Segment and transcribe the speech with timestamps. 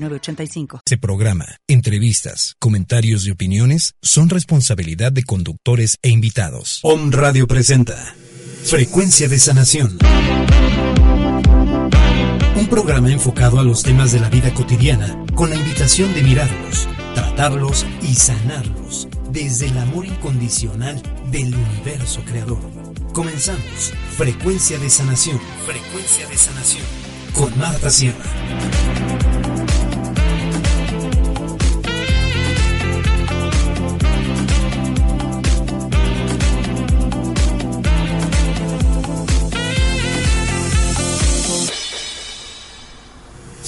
[0.00, 6.78] Este programa, entrevistas, comentarios y opiniones son responsabilidad de conductores e invitados.
[6.84, 8.14] Om Radio presenta
[8.62, 9.98] Frecuencia de Sanación.
[12.54, 16.88] Un programa enfocado a los temas de la vida cotidiana con la invitación de mirarlos,
[17.14, 22.60] tratarlos y sanarlos desde el amor incondicional del universo creador.
[23.12, 23.92] Comenzamos.
[24.16, 25.40] Frecuencia de Sanación.
[25.66, 26.84] Frecuencia de Sanación.
[27.34, 28.24] Con Marta Sierra.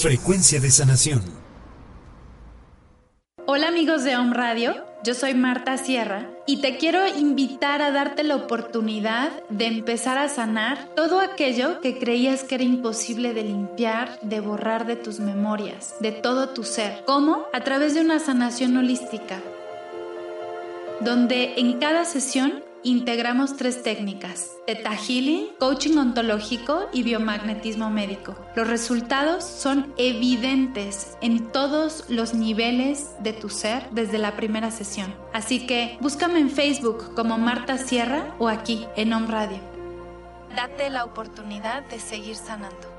[0.01, 1.21] Frecuencia de sanación.
[3.45, 8.23] Hola amigos de Home Radio, yo soy Marta Sierra y te quiero invitar a darte
[8.23, 14.19] la oportunidad de empezar a sanar todo aquello que creías que era imposible de limpiar,
[14.23, 17.03] de borrar de tus memorias, de todo tu ser.
[17.05, 17.45] ¿Cómo?
[17.53, 19.39] A través de una sanación holística,
[20.99, 28.35] donde en cada sesión integramos tres técnicas, Theta Healing, Coaching Ontológico y Biomagnetismo Médico.
[28.55, 35.13] Los resultados son evidentes en todos los niveles de tu ser desde la primera sesión.
[35.33, 39.59] Así que búscame en Facebook como Marta Sierra o aquí en Home Radio.
[40.55, 42.90] Date la oportunidad de seguir sanando.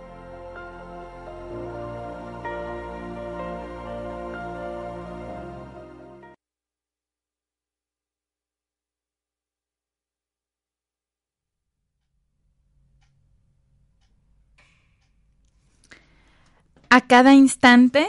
[16.95, 18.07] A cada instante,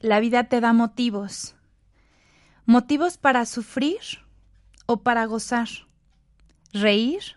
[0.00, 1.54] la vida te da motivos.
[2.66, 4.00] Motivos para sufrir
[4.86, 5.68] o para gozar.
[6.72, 7.36] Reír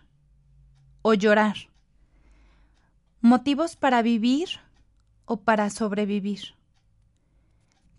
[1.02, 1.54] o llorar.
[3.20, 4.58] Motivos para vivir
[5.24, 6.56] o para sobrevivir.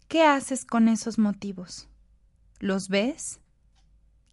[0.09, 1.87] ¿Qué haces con esos motivos?
[2.59, 3.39] ¿Los ves?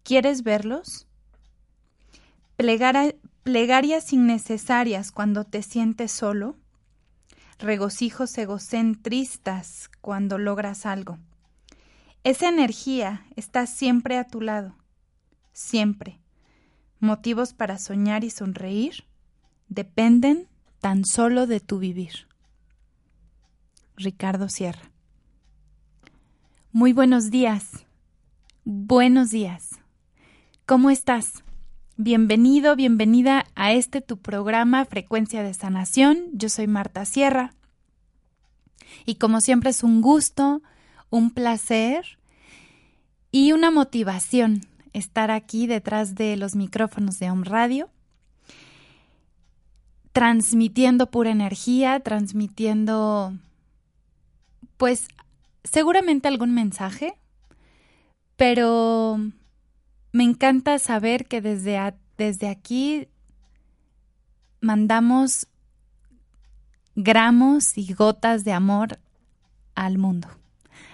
[0.02, 1.06] ¿Quieres verlos?
[2.56, 6.56] plegarias innecesarias cuando te sientes solo
[7.58, 11.18] regocijos egocentristas cuando logras algo.
[12.24, 14.74] Esa energía está siempre a tu lado,
[15.52, 16.20] siempre.
[17.00, 19.04] Motivos para soñar y sonreír
[19.68, 20.48] dependen
[20.80, 22.28] tan solo de tu vivir.
[23.96, 24.90] Ricardo Sierra.
[26.72, 27.86] Muy buenos días.
[28.64, 29.78] Buenos días.
[30.66, 31.44] ¿Cómo estás?
[31.96, 36.24] Bienvenido, bienvenida a este tu programa Frecuencia de Sanación.
[36.32, 37.54] Yo soy Marta Sierra.
[39.06, 40.60] Y como siempre es un gusto,
[41.10, 42.18] un placer
[43.30, 44.62] y una motivación
[44.92, 47.88] estar aquí detrás de los micrófonos de Home Radio,
[50.10, 53.34] transmitiendo pura energía, transmitiendo,
[54.78, 55.06] pues,
[55.62, 57.14] seguramente algún mensaje,
[58.34, 59.20] pero
[60.14, 63.08] me encanta saber que desde, desde aquí
[64.60, 65.48] mandamos
[66.94, 69.00] gramos y gotas de amor
[69.74, 70.28] al mundo.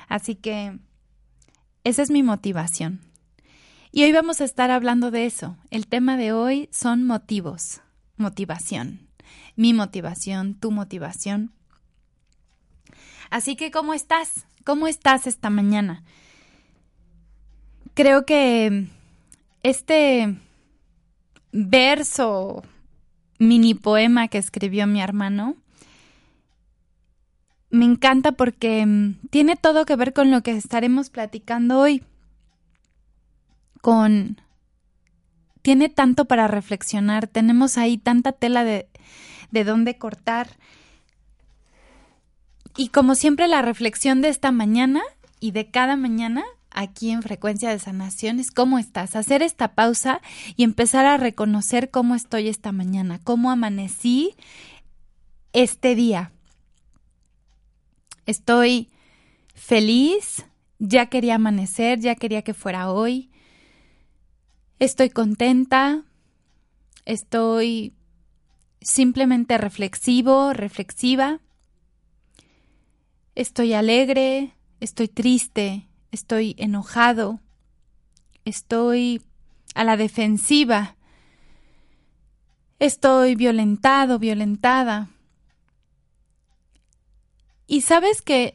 [0.09, 0.79] Así que
[1.85, 3.03] esa es mi motivación.
[3.93, 5.59] Y hoy vamos a estar hablando de eso.
[5.71, 7.83] El tema de hoy son motivos,
[8.17, 9.07] motivación.
[9.55, 11.53] Mi motivación, tu motivación.
[13.29, 14.47] Así que, ¿cómo estás?
[14.65, 16.05] ¿Cómo estás esta mañana?
[17.93, 18.89] Creo que
[19.63, 20.37] este
[21.53, 22.63] verso,
[23.39, 25.57] mini poema que escribió mi hermano,
[27.71, 32.03] me encanta porque mm, tiene todo que ver con lo que estaremos platicando hoy.
[33.81, 34.41] Con.
[35.63, 38.89] Tiene tanto para reflexionar, tenemos ahí tanta tela de,
[39.51, 40.57] de dónde cortar.
[42.77, 45.03] Y como siempre, la reflexión de esta mañana
[45.39, 49.17] y de cada mañana aquí en Frecuencia de Sanaciones, ¿cómo estás?
[49.17, 50.21] Hacer esta pausa
[50.57, 54.35] y empezar a reconocer cómo estoy esta mañana, cómo amanecí
[55.53, 56.33] este día.
[58.27, 58.91] Estoy
[59.55, 60.47] feliz,
[60.79, 63.31] ya quería amanecer, ya quería que fuera hoy.
[64.79, 66.05] Estoy contenta,
[67.05, 67.93] estoy
[68.81, 71.41] simplemente reflexivo, reflexiva.
[73.35, 77.41] Estoy alegre, estoy triste, estoy enojado,
[78.45, 79.23] estoy
[79.75, 80.97] a la defensiva,
[82.79, 85.09] estoy violentado, violentada.
[87.67, 88.55] Y sabes que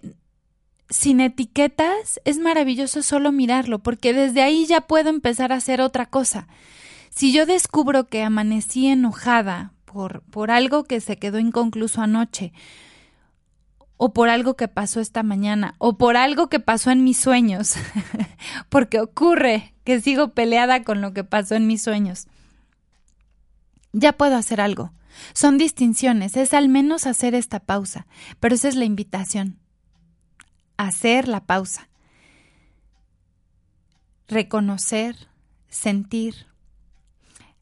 [0.89, 6.05] sin etiquetas es maravilloso solo mirarlo, porque desde ahí ya puedo empezar a hacer otra
[6.05, 6.47] cosa.
[7.09, 12.51] Si yo descubro que amanecí enojada por, por algo que se quedó inconcluso anoche,
[13.97, 17.75] o por algo que pasó esta mañana, o por algo que pasó en mis sueños,
[18.69, 22.27] porque ocurre que sigo peleada con lo que pasó en mis sueños.
[23.93, 24.91] Ya puedo hacer algo.
[25.33, 28.05] Son distinciones, es al menos hacer esta pausa,
[28.41, 29.59] pero esa es la invitación.
[30.75, 31.87] Hacer la pausa.
[34.27, 35.15] Reconocer,
[35.69, 36.47] sentir.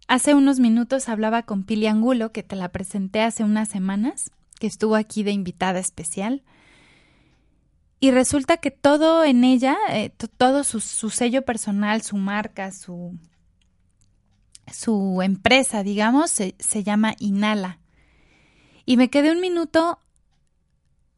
[0.08, 4.32] Hace unos minutos hablaba con Pili Angulo, que te la presenté hace unas semanas
[4.64, 6.42] que estuvo aquí de invitada especial.
[8.00, 13.20] Y resulta que todo en ella, eh, todo su, sello personal, su marca, su,
[14.72, 17.82] su empresa, digamos, se, llama Inhala.
[18.86, 20.00] Y me quedé un minuto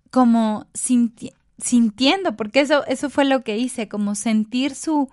[0.10, 5.08] como sintiendo, porque eso, eso fue lo que hice, como sentir su,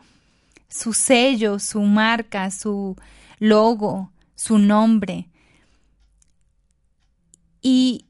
[0.70, 2.96] su sello, su marca, su
[3.38, 5.28] logo, su nombre.
[7.60, 8.06] Y,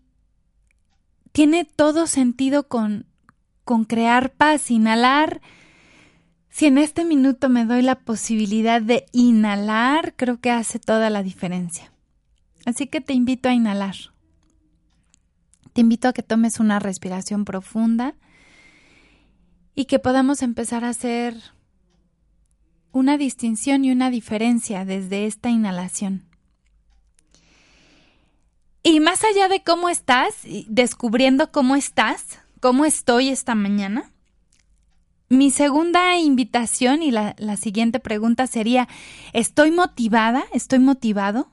[1.42, 3.04] tiene todo sentido con,
[3.64, 5.40] con crear paz, inhalar.
[6.48, 11.24] Si en este minuto me doy la posibilidad de inhalar, creo que hace toda la
[11.24, 11.92] diferencia.
[12.64, 13.96] Así que te invito a inhalar.
[15.72, 18.14] Te invito a que tomes una respiración profunda
[19.74, 21.34] y que podamos empezar a hacer
[22.92, 26.22] una distinción y una diferencia desde esta inhalación.
[28.82, 30.34] Y más allá de cómo estás,
[30.66, 34.10] descubriendo cómo estás, cómo estoy esta mañana,
[35.28, 38.88] mi segunda invitación y la, siguiente pregunta sería,
[39.32, 40.44] ¿estoy motivada?
[40.52, 41.48] ¿Estoy motivado?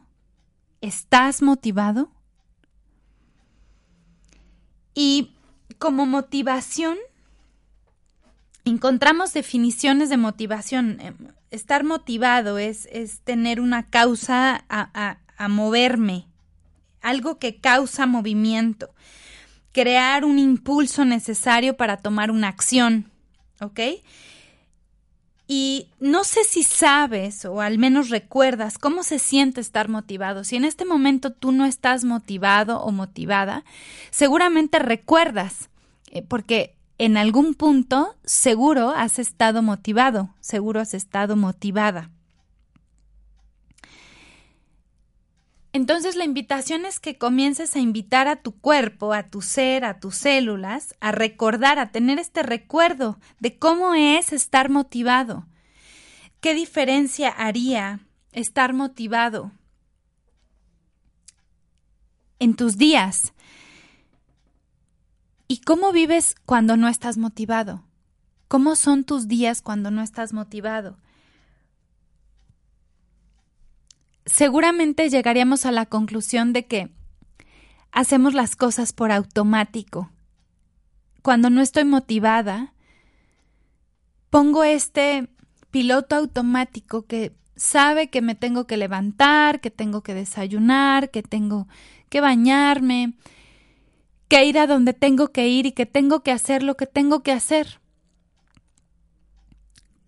[0.82, 2.12] ¿Estás motivado?
[4.94, 5.32] Y
[5.78, 6.98] como motivación,
[8.66, 11.00] encontramos definiciones de motivación.
[11.00, 11.16] Em,
[11.50, 16.29] estar motivado es, es tener una causa a, a moverme,
[17.02, 18.94] algo que causa movimiento,
[19.72, 23.12] crear un impulso necesario para tomar una acción,
[23.62, 23.80] ¿ok?
[25.52, 30.44] Y no sé si sabes o al menos recuerdas cómo se siente estar motivado.
[30.44, 33.66] Si en este momento tú no estás motivado o motivada,
[34.12, 35.70] seguramente recuerdas,
[36.12, 42.12] eh, porque en algún punto seguro has estado motivado, seguro has estado motivada.
[45.80, 50.02] Entonces la invitación es que comiences a invitar a tu cuerpo, a tu ser, a
[50.02, 55.46] tus células, a recordar, a tener este recuerdo de cómo es estar motivado.
[56.42, 58.02] ¿Qué diferencia haría
[58.34, 59.54] estar motivado
[62.40, 63.32] en tus días?
[65.48, 67.86] ¿Y cómo vives cuando no estás motivado?
[68.50, 70.98] ¿Cómo son tus días cuando no estás motivado?
[74.32, 76.90] Seguramente llegaríamos a la conclusión de que
[77.92, 80.12] hacemos las cosas por automático.
[81.22, 82.74] Cuando no estoy motivada,
[84.30, 85.28] pongo este
[85.72, 91.68] piloto automático que sabe que me tengo que levantar, que tengo que desayunar, que tengo
[92.10, 93.16] que bañarme,
[94.28, 97.22] que ir a donde tengo que ir y que tengo que hacer lo que tengo
[97.22, 97.82] que hacer.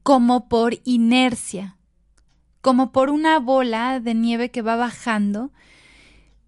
[0.04, 1.78] Como por inercia
[2.62, 5.52] como por una bola de nieve que va bajando,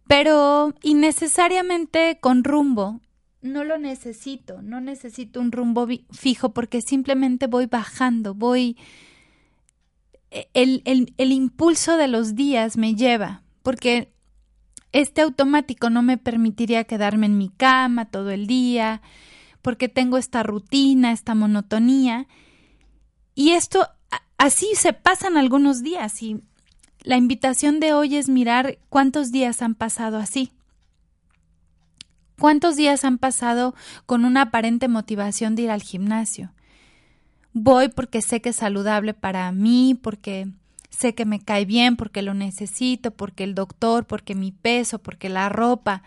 [0.07, 3.01] pero innecesariamente con rumbo.
[3.41, 8.77] No lo necesito, no necesito un rumbo fijo porque simplemente voy bajando, voy...
[10.31, 14.13] E, el, el, el impulso de los días me lleva, porque
[14.93, 19.01] este automático no me permitiría quedarme en mi cama todo el día,
[19.61, 22.27] porque tengo esta rutina, esta monotonía,
[23.35, 23.87] y esto
[24.43, 26.41] Así se pasan algunos días y
[27.01, 30.51] la invitación de hoy es mirar cuántos días han pasado así.
[32.37, 33.73] ¿Cuántos días han pasado
[34.05, 36.51] con una aparente motivación de ir al gimnasio?
[37.53, 40.49] Voy porque sé que es saludable para mí, porque
[40.89, 45.29] sé que me cae bien, porque lo necesito, porque el doctor, porque mi peso, porque
[45.29, 46.03] la ropa.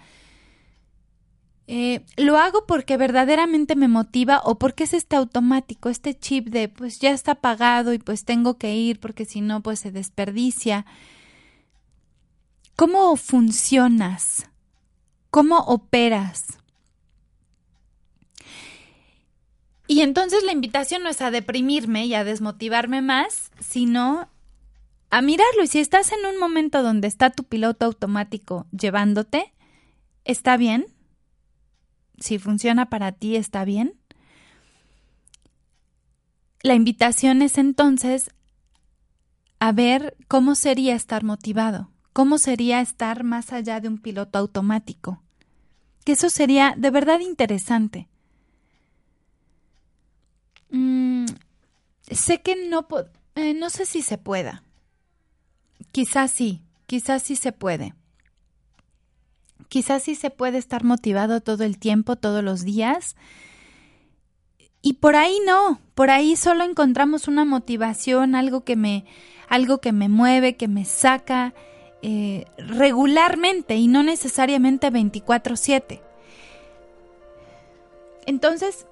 [1.68, 6.68] Eh, lo hago porque verdaderamente me motiva o porque es este automático, este chip de
[6.68, 10.86] pues ya está pagado y pues tengo que ir porque si no pues se desperdicia.
[12.76, 14.48] ¿Cómo funcionas?
[15.30, 16.58] ¿Cómo operas?
[19.88, 24.28] Y entonces la invitación no es a deprimirme y a desmotivarme más, sino
[25.10, 25.62] a mirarlo.
[25.62, 29.52] Y si estás en un momento donde está tu piloto automático llevándote,
[30.24, 30.86] ¿está bien?
[32.18, 33.94] Si funciona para ti, ¿está bien?
[36.62, 38.30] La invitación es entonces
[39.58, 45.22] a ver cómo sería estar motivado, cómo sería estar más allá de un piloto automático.
[46.04, 48.08] Que eso sería de verdad interesante.
[50.70, 51.26] Mm,
[52.10, 52.86] sé que no,
[53.34, 54.62] eh, no sé si se pueda.
[55.92, 57.94] Quizás sí, quizás sí se puede.
[59.68, 63.16] Quizás sí se puede estar motivado todo el tiempo, todos los días.
[64.82, 69.04] Y por ahí no, por ahí solo encontramos una motivación, algo que me,
[69.48, 71.54] algo que me mueve, que me saca
[72.02, 76.02] eh, regularmente y no necesariamente 24/7.
[78.26, 78.86] Entonces,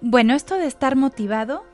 [0.00, 1.64] bueno, esto de estar motivado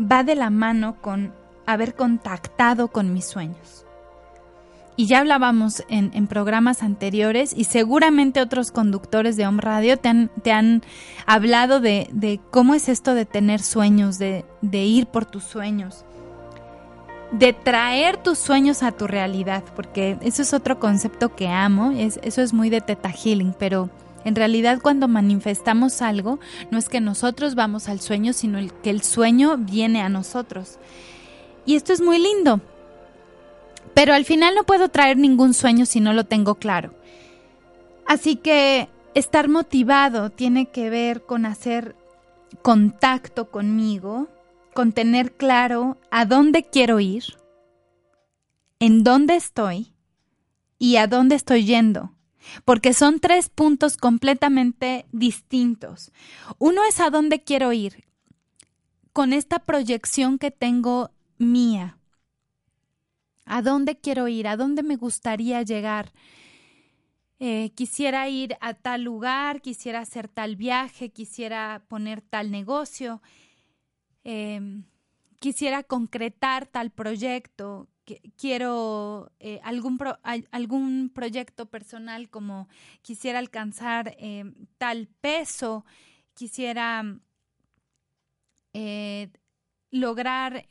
[0.00, 1.34] va de la mano con
[1.66, 3.86] haber contactado con mis sueños.
[5.00, 10.30] Y ya hablábamos en, programas anteriores y seguramente otros conductores de Home Radio te han,
[10.42, 10.82] te han
[11.24, 16.04] hablado de, cómo es esto de tener sueños, de, ir por tus sueños,
[17.32, 22.20] de traer tus sueños a tu realidad, porque eso es otro concepto que amo, es,
[22.22, 23.88] eso es muy de Teta Healing, pero
[24.26, 26.40] en realidad cuando manifestamos algo,
[26.70, 30.78] no es que nosotros vamos al sueño, sino que el sueño viene a nosotros.
[31.64, 32.60] Y esto es muy lindo,
[33.94, 36.94] pero al final no puedo traer ningún sueño si no lo tengo claro.
[38.06, 41.96] Así que estar motivado tiene que ver con hacer
[42.62, 44.28] contacto conmigo,
[44.74, 47.36] con tener claro a dónde quiero ir,
[48.78, 49.92] en dónde estoy
[50.78, 52.14] y a dónde estoy yendo.
[52.64, 56.10] Porque son tres puntos completamente distintos.
[56.58, 58.04] Uno es a dónde quiero ir,
[59.12, 61.98] con esta proyección que tengo mía,
[63.52, 64.46] ¿A dónde quiero ir?
[64.46, 66.12] ¿A dónde me gustaría llegar?
[67.40, 73.20] Eh, quisiera ir a tal lugar, quisiera hacer tal viaje, quisiera poner tal negocio,
[74.22, 74.84] em,
[75.40, 77.88] quisiera concretar tal proyecto,
[78.36, 79.98] quiero eh, algún,
[80.52, 82.68] algún proyecto personal como
[83.02, 85.84] quisiera alcanzar em, tal peso,
[86.34, 87.02] quisiera
[88.74, 89.28] eh,
[89.90, 90.68] lograr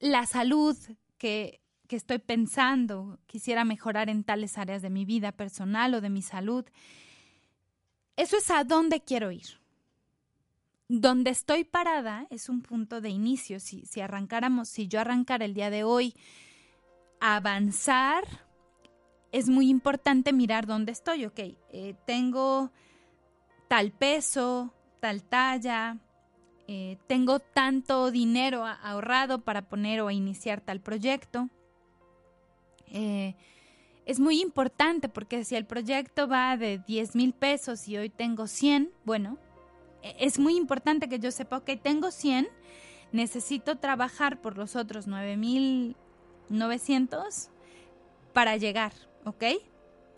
[0.00, 0.78] la salud
[1.20, 1.60] que,
[1.90, 6.64] estoy pensando, quisiera mejorar en tales áreas de mi vida personal o de mi salud.
[8.16, 9.60] Eso es a dónde quiero ir.
[10.88, 13.60] Donde estoy parada es un punto de inicio.
[13.60, 16.14] Si, si arrancáramos, si yo arrancara el día de hoy
[17.20, 18.24] a avanzar,
[19.30, 21.26] es muy importante mirar dónde estoy.
[21.26, 22.72] Ok, eh, tengo
[23.68, 25.98] tal peso, tal talla,
[26.72, 31.48] eh, tengo tanto dinero ahorrado para poner o iniciar tal proyecto.
[32.86, 33.34] Eh,
[34.06, 38.46] es muy importante porque si el proyecto va de 10 mil pesos y hoy tengo
[38.46, 39.36] 100, bueno,
[40.04, 42.46] e, es muy importante que yo sepa, ok, tengo 100,
[43.10, 47.50] necesito trabajar por los otros 9,900
[48.32, 48.92] para llegar,
[49.24, 49.42] ¿ok?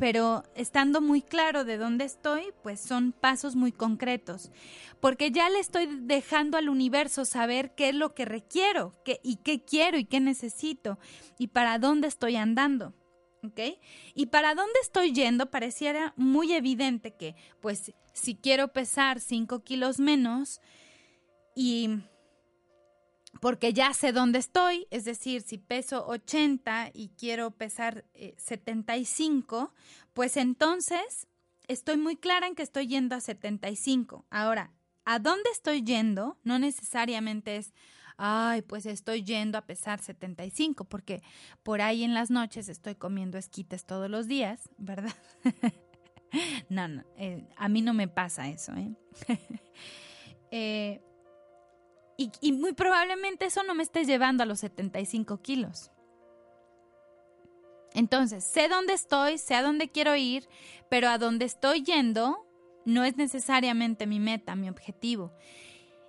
[0.02, 4.50] Pero estando muy claro de dónde estoy, pues son pasos muy concretos,
[4.98, 9.36] porque ya le estoy dejando al universo saber qué es lo que requiero, qué, y
[9.36, 10.98] qué quiero y qué necesito,
[11.38, 12.94] y para dónde estoy andando.
[13.44, 13.78] ¿Ok?
[14.16, 20.00] Y para dónde estoy yendo pareciera muy evidente que, pues, si quiero pesar 5 kilos
[20.00, 20.60] menos
[21.54, 21.90] y
[23.42, 28.04] porque ya sé dónde estoy, es decir, si peso 80 y quiero pesar
[28.36, 29.80] 75, eh,
[30.12, 31.26] pues entonces
[31.66, 34.26] estoy muy clara en que estoy yendo a 75.
[34.30, 34.70] Ahora,
[35.04, 36.38] ¿a dónde estoy yendo?
[36.44, 37.74] No necesariamente es,
[38.16, 41.20] ay, pues estoy yendo a pesar 75, porque
[41.64, 45.16] por ahí en las noches estoy comiendo esquites todos los días, ¿verdad?
[46.68, 48.94] no, no, eh, a mí no me pasa eso, ¿eh?
[50.52, 51.02] eh
[52.16, 55.90] y, muy probablemente eso no me esté llevando a los 75 kilos.
[57.94, 60.48] Entonces, sé dónde estoy, sé a dónde quiero ir,
[60.88, 62.46] pero a dónde estoy yendo
[62.84, 65.32] no es necesariamente mi meta, mi objetivo.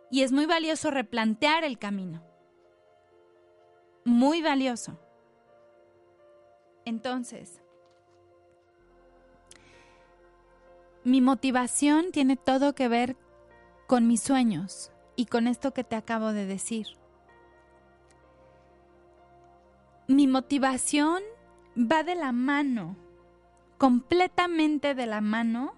[0.10, 2.24] Y es muy valioso replantear el camino.
[4.06, 5.00] Muy valioso.
[6.86, 7.62] Entonces,
[11.04, 13.18] mi motivación tiene todo que ver
[13.88, 16.88] con mis sueños, y con esto que te acabo de decir.
[20.08, 21.24] Mi motivación
[21.78, 22.96] va de la mano,
[23.78, 25.74] completamente de la mano,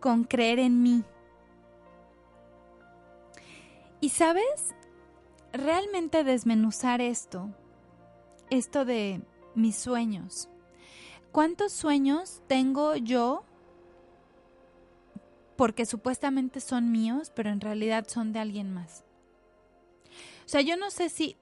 [0.00, 1.04] con creer en mí.
[4.00, 4.74] Y sabes,
[5.52, 7.50] realmente desmenuzar esto,
[8.50, 9.22] esto de
[9.54, 10.48] mis sueños.
[11.30, 13.44] ¿Cuántos sueños tengo yo?
[15.62, 19.04] Porque supuestamente son míos, pero en realidad son de alguien más.
[20.44, 21.36] O sea, yo no sé si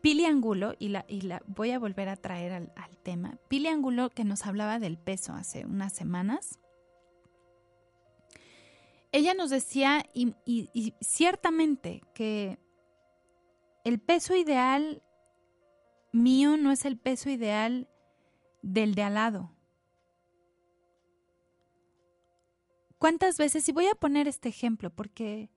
[0.00, 3.68] Pili Angulo, y la, y la voy a volver a traer al, al tema, Pili
[3.68, 6.58] Angulo que nos hablaba del peso hace unas semanas,
[9.12, 12.58] ella nos decía, y, y, ciertamente, que
[13.84, 15.00] el peso ideal
[16.10, 17.88] mío no es el peso ideal
[18.62, 19.52] del de al lado.
[23.00, 25.48] ¿Cuántas veces, y voy a poner este ejemplo porque,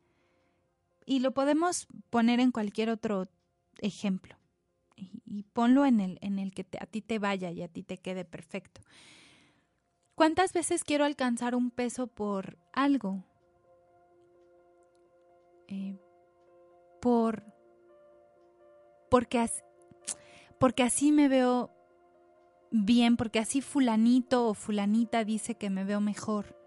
[1.06, 3.28] y lo podemos poner en cualquier otro
[3.80, 4.38] ejemplo,
[4.96, 7.98] y, ponlo en el, en el que a ti te vaya y a ti te
[7.98, 8.80] quede perfecto.
[10.16, 13.26] ¿Cuántas veces quiero alcanzar un peso por algo?
[15.68, 16.00] Eh,
[17.02, 17.44] por
[19.10, 19.62] porque así,
[20.60, 21.72] porque así me veo
[22.72, 26.62] bien, porque así fulanito o fulanita dice que me veo mejor.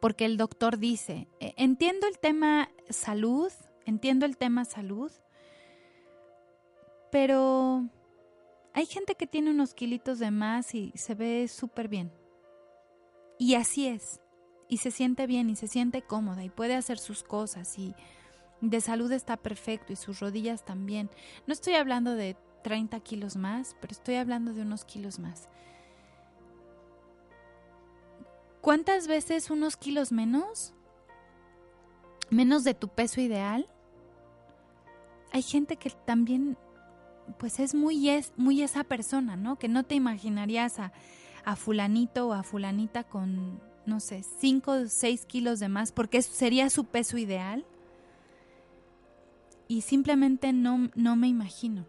[0.00, 3.52] Porque el doctor dice, e, entiendo el tema salud,
[3.84, 5.12] entiendo el tema salud,
[7.10, 7.88] pero
[8.74, 12.12] hay gente que tiene unos kilitos de más y se ve súper bien.
[13.38, 14.20] Y así es
[14.72, 17.94] y se siente bien y se siente cómoda y puede hacer sus cosas y
[18.62, 21.10] de salud está perfecto y sus rodillas también.
[21.46, 25.50] No estoy hablando de 30 kilos más, pero estoy hablando de unos kilos más.
[28.62, 30.72] ¿Cuántas veces unos kilos menos?
[32.30, 33.66] Menos de tu peso ideal.
[35.32, 36.56] Hay gente que también,
[37.38, 39.58] pues es muy, es, muy esa persona, ¿no?
[39.58, 40.92] Que no te imaginarías a,
[41.56, 46.70] fulanito o a fulanita con no sé, 5 o 6 kilos de más, porque sería
[46.70, 47.66] su peso ideal.
[49.66, 51.84] Y simplemente no, no me imagino.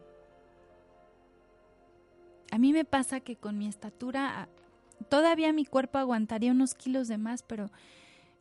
[2.50, 4.50] A mí me pasa que con mi estatura
[5.04, 7.70] todavía mi cuerpo aguantaría unos kilos de más, pero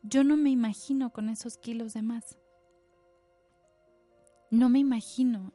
[0.03, 2.37] yo no me imagino con esos kilos de más.
[4.51, 5.53] No me imagino.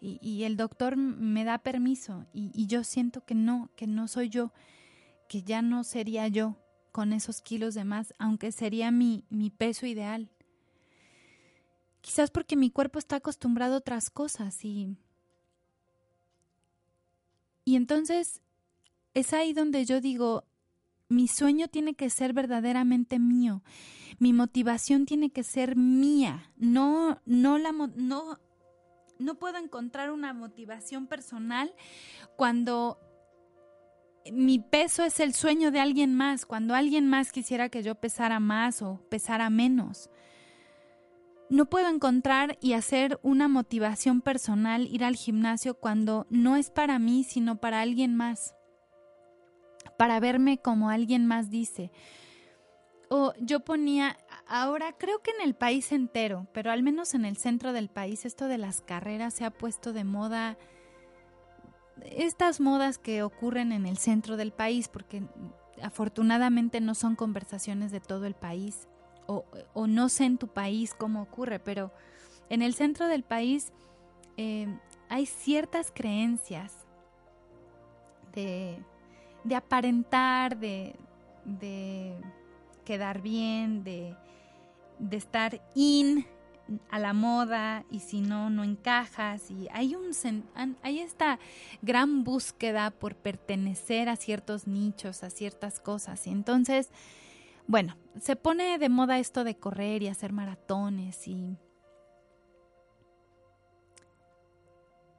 [0.00, 4.52] Y, el doctor me da permiso y, yo siento que no, que no soy yo,
[5.28, 6.56] que ya no sería yo
[6.92, 10.28] con esos kilos de más, aunque sería mi, mi peso ideal.
[12.02, 14.94] Quizás porque mi cuerpo está acostumbrado a otras cosas y...
[17.64, 18.42] Y entonces
[19.14, 20.44] es ahí donde yo digo,
[21.08, 23.62] mi sueño tiene que ser verdaderamente mío.
[24.18, 26.52] Mi motivación tiene que ser mía.
[26.56, 28.38] No, no la, no,
[29.18, 31.74] no puedo encontrar una motivación personal
[32.36, 32.98] cuando
[34.32, 38.40] mi peso es el sueño de alguien más, cuando alguien más quisiera que yo pesara
[38.40, 40.10] más o pesara menos.
[41.50, 46.98] No puedo encontrar y hacer una motivación personal ir al gimnasio cuando no es para
[46.98, 48.54] mí, sino para alguien más.
[49.96, 51.90] Para verme como alguien más dice.
[53.08, 57.36] O yo ponía, ahora creo que en el país entero, pero al menos en el
[57.36, 60.56] centro del país, esto de las carreras se ha puesto de moda
[62.02, 65.22] estas modas que ocurren en el centro del país, porque
[65.82, 68.88] afortunadamente no son conversaciones de todo el país,
[69.26, 69.44] o,
[69.86, 71.92] no sé en tu país cómo ocurre, pero
[72.50, 73.72] en el centro del país
[74.36, 74.66] eh,
[75.08, 76.74] hay ciertas creencias
[78.34, 78.82] de,
[79.44, 80.96] de aparentar, de,
[81.44, 82.14] de,
[82.84, 84.16] quedar bien, de,
[84.98, 86.26] de estar in
[86.90, 89.50] a la moda y si no, no encajas.
[89.50, 90.12] Y hay, un,
[90.82, 91.38] hay esta
[91.82, 96.26] gran búsqueda por pertenecer a ciertos nichos, a ciertas cosas.
[96.26, 96.90] Y entonces,
[97.66, 101.56] bueno, se pone de moda esto de correr y hacer maratones y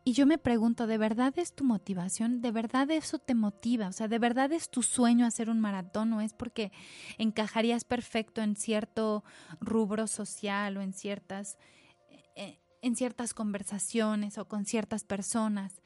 [0.07, 2.39] Y yo me pregunto, ¿de verdad es tu motivación?
[2.39, 3.87] ¿De verdad eso te motiva?
[3.87, 6.71] O sea, ¿de verdad es tu sueño hacer un maratón o es porque
[7.17, 9.23] encajarías perfecto en cierto
[9.59, 11.57] rubro social o en ciertas,
[12.35, 15.81] eh, en ciertas conversaciones o con ciertas personas?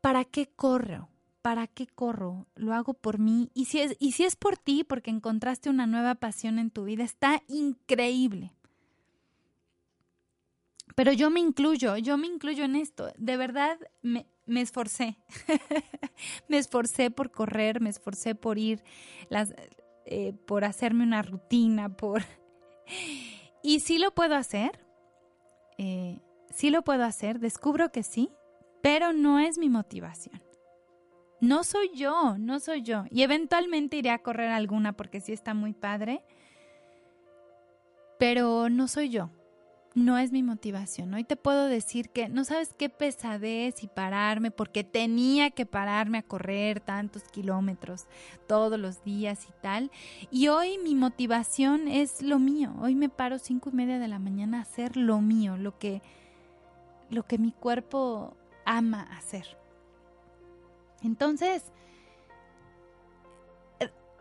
[0.00, 1.08] ¿Para qué corro?
[1.40, 2.48] ¿Para qué corro?
[2.56, 3.52] Lo hago por mí.
[3.54, 6.82] Y si es, y si es por ti, porque encontraste una nueva pasión en tu
[6.82, 8.52] vida, está increíble.
[11.02, 13.12] Pero yo me incluyo, yo me incluyo en esto.
[13.18, 15.18] De verdad me, esforcé.
[16.48, 18.84] me esforcé por correr, me esforcé por ir,
[19.28, 19.52] las,
[20.06, 22.22] eh, por hacerme una rutina, por...
[23.64, 24.86] y sí lo puedo hacer.
[25.76, 26.20] Eh,
[26.54, 28.30] sí lo puedo hacer, descubro que sí,
[28.80, 30.40] pero no es mi motivación.
[31.40, 33.06] No soy yo, no soy yo.
[33.10, 36.24] Y eventualmente iré a correr alguna porque sí está muy padre.
[38.20, 39.32] Pero no soy yo
[39.94, 41.12] no es mi motivación.
[41.12, 46.18] Hoy te puedo decir que no sabes qué pesadez y pararme porque tenía que pararme
[46.18, 48.06] a correr tantos kilómetros
[48.46, 49.90] todos los días y tal.
[50.30, 52.72] Y hoy mi motivación es lo mío.
[52.80, 56.02] Hoy me paro cinco y media de la mañana a hacer lo mío, lo que,
[57.10, 59.58] lo que mi cuerpo ama hacer.
[61.02, 61.64] Entonces,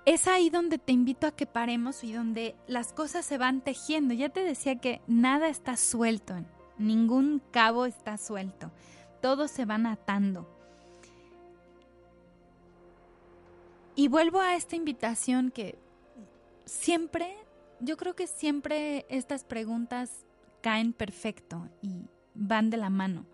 [0.05, 4.13] es ahí donde te invito a que paremos y donde las cosas se van tejiendo.
[4.13, 6.35] Ya te decía que nada está suelto,
[6.77, 8.71] ningún cabo está suelto,
[9.21, 10.47] todos se van atando.
[13.95, 15.77] Y vuelvo a esta invitación que
[16.65, 17.35] siempre,
[17.79, 20.25] yo creo que siempre estas preguntas
[20.61, 23.25] caen perfecto y van de la mano.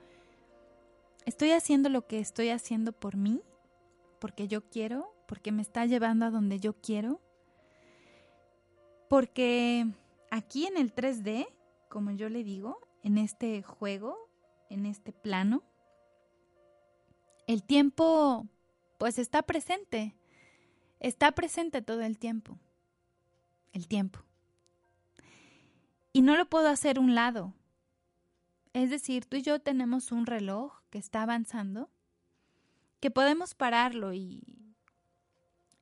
[1.25, 3.41] ¿Estoy haciendo lo que estoy haciendo por mí?
[4.19, 5.16] ¿Porque yo quiero?
[5.27, 7.21] Porque me está llevando a donde yo quiero.
[9.09, 9.85] Porque
[10.31, 11.47] aquí en el 3D,
[11.89, 14.17] como yo le digo, en este juego,
[14.69, 15.63] en este plano,
[17.45, 18.47] el tiempo
[18.97, 20.15] pues está presente.
[20.99, 22.57] Está presente todo el tiempo.
[23.71, 24.19] El tiempo.
[26.11, 27.53] Y no lo puedo hacer un lado.
[28.73, 31.89] Es decir, tú y yo tenemos un reloj que está avanzando,
[32.99, 34.66] que podemos pararlo y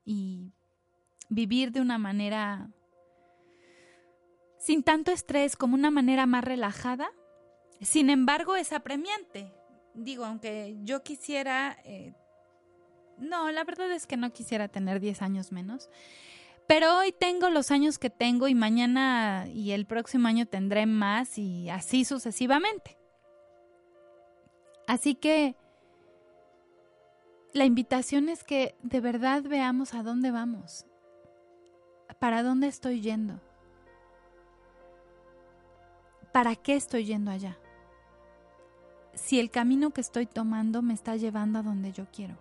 [0.06, 0.54] y
[1.30, 2.70] vivir de una manera
[4.66, 7.12] sin tanto estrés, como una manera más relajada.
[7.82, 9.54] Sin embargo, es apremiante.
[9.94, 11.78] Digo, aunque yo quisiera...
[11.84, 12.14] Eh,
[13.20, 15.90] no, la verdad es que no quisiera tener 10 años menos.
[16.68, 21.38] Pero hoy tengo los años que tengo y mañana y el próximo año tendré más
[21.38, 22.98] y así sucesivamente.
[24.88, 25.56] Así que
[27.56, 30.86] la invitación es que de verdad veamos a dónde vamos,
[32.20, 33.40] para dónde estoy yendo,
[36.34, 37.58] para qué estoy yendo allá,
[39.14, 42.36] si el camino que estoy tomando me está llevando a donde yo quiero,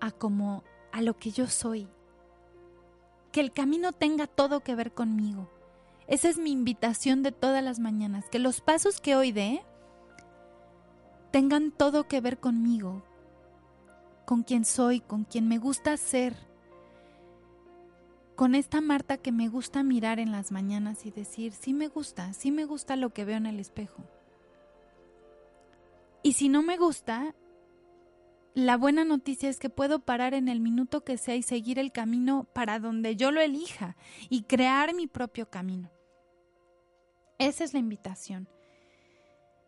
[0.00, 1.88] a como a lo que yo soy,
[3.32, 5.48] que el camino tenga todo que ver conmigo.
[6.06, 9.64] Esa es mi invitación de todas las mañanas, que los pasos que hoy dé
[11.30, 13.02] tengan todo que ver conmigo,
[14.24, 16.34] con quien soy, con quien me gusta ser,
[18.36, 22.32] con esta Marta que me gusta mirar en las mañanas y decir, sí me gusta,
[22.32, 24.02] sí me gusta lo que veo en el espejo.
[26.22, 27.34] Y si no me gusta,
[28.54, 31.92] la buena noticia es que puedo parar en el minuto que sea y seguir el
[31.92, 33.96] camino para donde yo lo elija
[34.28, 35.90] y crear mi propio camino.
[37.38, 38.48] Esa es la invitación.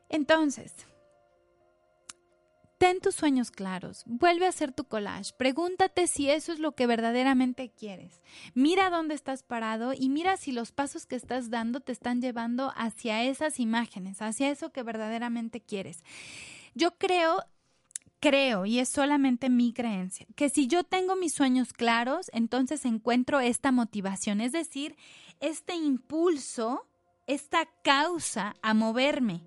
[0.09, 0.75] Entonces,
[2.83, 6.89] Ten tus sueños claros, vuelve a hacer tu collage, pregúntate si eso es lo que
[6.89, 8.21] verdaderamente quieres.
[8.55, 12.73] Mira dónde estás parado y mira si los pasos que estás dando te están llevando
[12.75, 16.03] hacia esas imágenes, hacia eso que verdaderamente quieres.
[16.75, 17.45] Yo creo
[18.19, 23.39] creo, y es solamente mi creencia, que si yo tengo mis sueños claros, entonces encuentro
[23.39, 24.97] esta motivación, es decir,
[25.39, 26.89] este impulso,
[27.29, 29.45] esta causa a moverme.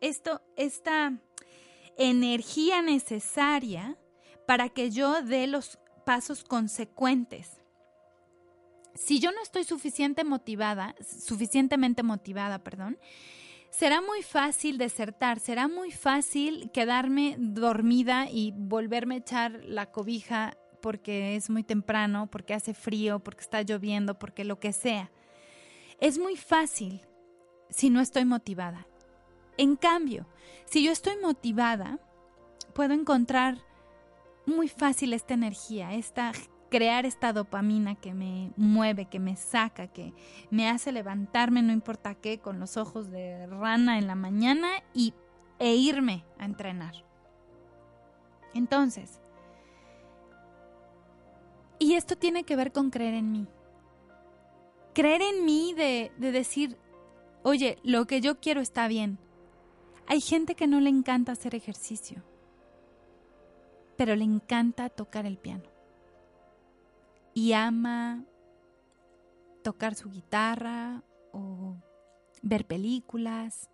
[0.00, 1.20] Esto, esta
[1.96, 3.96] energía necesaria
[4.46, 7.60] para que yo dé los pasos consecuentes.
[8.94, 12.98] Si yo no estoy suficiente motivada, suficientemente motivada, perdón,
[13.70, 20.56] será muy fácil desertar, será muy fácil quedarme dormida y volverme a echar la cobija
[20.80, 25.10] porque es muy temprano, porque hace frío, porque está lloviendo, porque lo que sea.
[26.00, 27.02] Es muy fácil
[27.68, 28.86] si no estoy motivada.
[29.58, 30.26] En cambio,
[30.66, 31.98] si yo estoy motivada,
[32.74, 33.58] puedo encontrar
[34.44, 36.32] muy fácil esta energía, esta
[36.68, 40.12] crear esta dopamina que me mueve, que me saca, que
[40.50, 45.14] me hace levantarme no importa qué con los ojos de rana en la mañana y
[45.58, 46.94] e irme a entrenar.
[48.52, 49.20] Entonces,
[51.78, 53.46] y esto tiene que ver con creer en mí.
[54.94, 56.78] Creer en mí de, de decir,
[57.42, 59.18] oye, lo que yo quiero está bien,
[60.08, 62.22] hay gente que no le encanta hacer ejercicio,
[63.96, 65.64] pero le encanta tocar el piano.
[67.34, 68.24] Y ama
[69.62, 71.76] tocar su guitarra o
[72.40, 73.68] ver películas.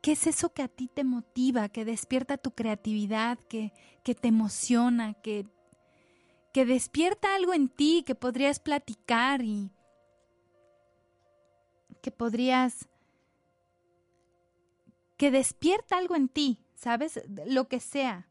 [0.00, 3.72] ¿Qué es eso que a ti te motiva, que despierta tu creatividad, que,
[4.04, 5.46] que te emociona, que,
[6.52, 9.70] que despierta algo en ti que podrías platicar y
[12.00, 12.86] que podrías
[15.16, 17.22] que despierta algo en ti ¿sabes?
[17.46, 18.28] Lo que sea.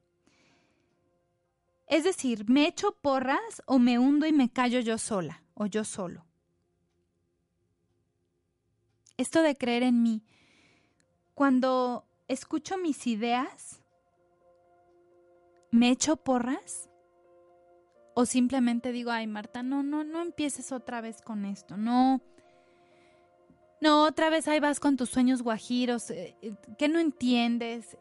[1.87, 5.83] Es decir, me echo porras o me hundo y me callo yo sola o yo
[5.83, 6.25] solo.
[9.17, 10.23] Esto de creer en mí.
[11.33, 13.81] Cuando escucho mis ideas,
[15.71, 16.89] ¿me echo porras?
[18.15, 22.21] O simplemente digo, ay Marta, no, no, no empieces otra vez con esto, no.
[23.83, 27.97] No, otra vez ahí vas con tus sueños guajiros, eh, eh, que no entiendes,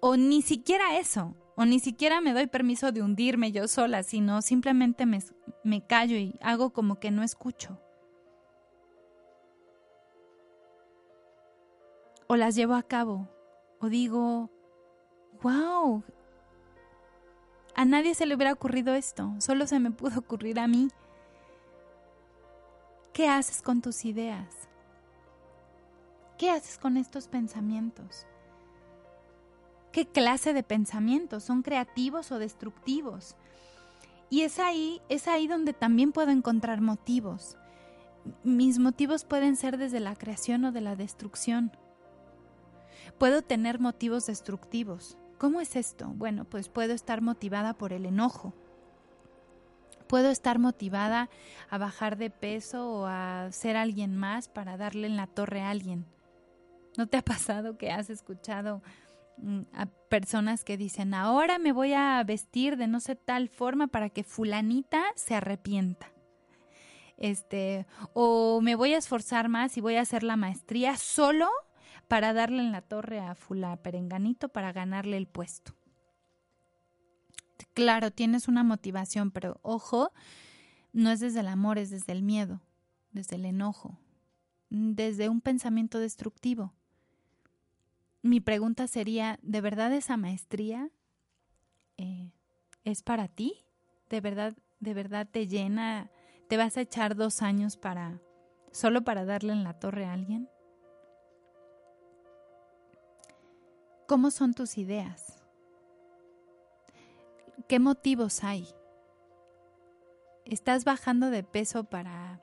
[0.00, 4.42] o ni siquiera eso, o ni siquiera me doy permiso de hundirme yo sola, sino
[4.42, 5.20] simplemente me,
[5.62, 7.80] me callo y hago como que no escucho.
[12.26, 13.26] O las llevo a cabo,
[13.80, 14.50] o digo,
[15.40, 16.02] wow,
[17.74, 20.88] a nadie se le hubiera ocurrido esto, solo se me pudo ocurrir a mí.
[23.14, 24.68] ¿Qué haces con tus ideas?
[26.44, 28.26] ¿Qué haces con estos pensamientos?
[29.92, 31.42] ¿Qué clase de pensamientos?
[31.42, 33.34] ¿Son creativos o destructivos?
[34.28, 37.56] Y es ahí, es ahí donde también puedo encontrar motivos.
[38.42, 41.72] Mis motivos pueden ser desde la creación o de la destrucción.
[43.16, 46.12] Puedo tener motivos destructivos, ¿Cómo es esto?
[46.14, 48.52] Bueno, pues puedo estar motivada por el enojo.
[50.08, 51.30] Puedo estar motivada
[51.70, 55.70] a bajar de peso o a ser alguien más para darle en la torre a
[55.70, 56.04] alguien.
[56.96, 58.82] ¿No te ha pasado que has escuchado
[59.38, 63.88] mm, a personas que dicen, ahora me voy a vestir de no sé tal forma
[63.88, 66.12] para que fulanita se arrepienta?
[67.16, 71.48] Este, o me voy a esforzar más y voy a hacer la maestría solo
[72.08, 75.74] para darle en la torre a Fula Perenganito para ganarle el puesto.
[77.72, 80.12] Claro, tienes una motivación, pero ojo,
[80.92, 82.60] no es desde el amor, es desde el miedo,
[83.10, 83.98] desde el enojo,
[84.70, 86.72] desde un pensamiento destructivo.
[88.24, 90.88] Mi pregunta sería, ¿de verdad esa maestría
[91.98, 92.32] eh,
[92.82, 93.66] es para ti?
[94.08, 96.10] ¿De verdad, de verdad te llena?
[96.48, 98.22] ¿Te vas a echar dos años para
[98.72, 100.48] solo para darle en la torre a alguien?
[104.08, 105.44] ¿Cómo son tus ideas?
[107.68, 108.66] ¿Qué motivos hay?
[110.46, 112.40] ¿Estás bajando de peso para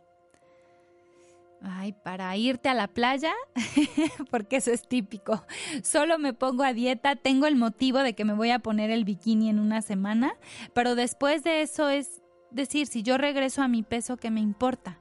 [1.64, 3.34] Ay, para irte a la playa,
[4.32, 5.44] porque eso es típico.
[5.84, 9.06] Solo me pongo a dieta, tengo el motivo de que me voy a poner el
[9.06, 10.34] bikini en una semana,
[10.74, 14.98] pero después de eso es decir, si yo regreso a mi peso, ¿qué me importa?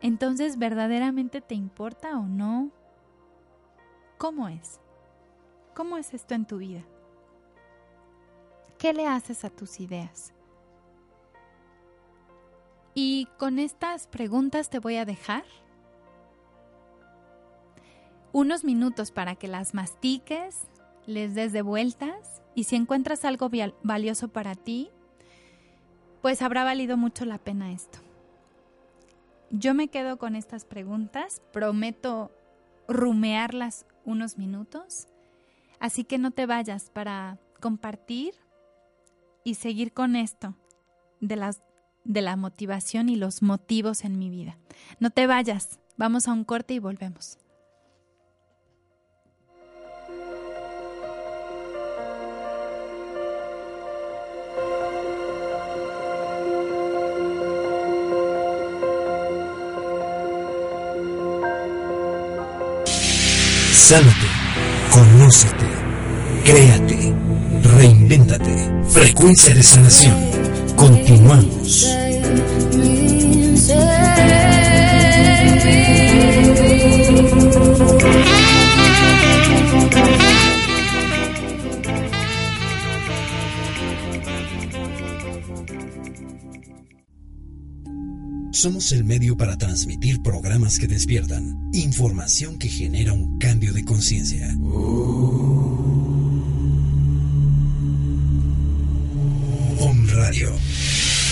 [0.00, 2.70] Entonces, ¿verdaderamente te importa o no?
[4.18, 4.78] ¿Cómo es?
[5.74, 6.82] ¿Cómo es esto en tu vida?
[8.78, 10.34] ¿Qué le haces a tus ideas?
[13.00, 15.44] Y con estas preguntas te voy a dejar
[18.32, 20.66] unos minutos para que las mastiques,
[21.06, 23.52] les des de vueltas y si encuentras algo
[23.84, 24.90] valioso para ti,
[26.22, 28.00] pues habrá valido mucho la pena esto.
[29.52, 32.32] Yo me quedo con estas preguntas, prometo
[32.88, 35.06] rumearlas unos minutos.
[35.78, 38.34] Así que no te vayas para compartir
[39.44, 40.56] y seguir con esto
[41.20, 41.62] de, las,
[42.08, 44.58] de la motivación y los motivos en mi vida.
[44.98, 47.38] No te vayas, vamos a un corte y volvemos.
[63.70, 64.26] Sánate,
[64.90, 65.66] conócete,
[66.44, 67.14] créate,
[67.62, 68.84] reinvéntate.
[68.88, 70.47] Frecuencia de sanación.
[70.78, 71.88] Continuamos.
[88.52, 94.56] Somos el medio para transmitir programas que despiertan, información que genera un cambio de conciencia.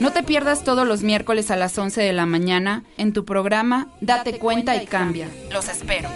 [0.00, 3.88] No te pierdas todos los miércoles a las 11 de la mañana en tu programa
[4.00, 5.28] Date cuenta y cambia.
[5.52, 6.08] Los espero.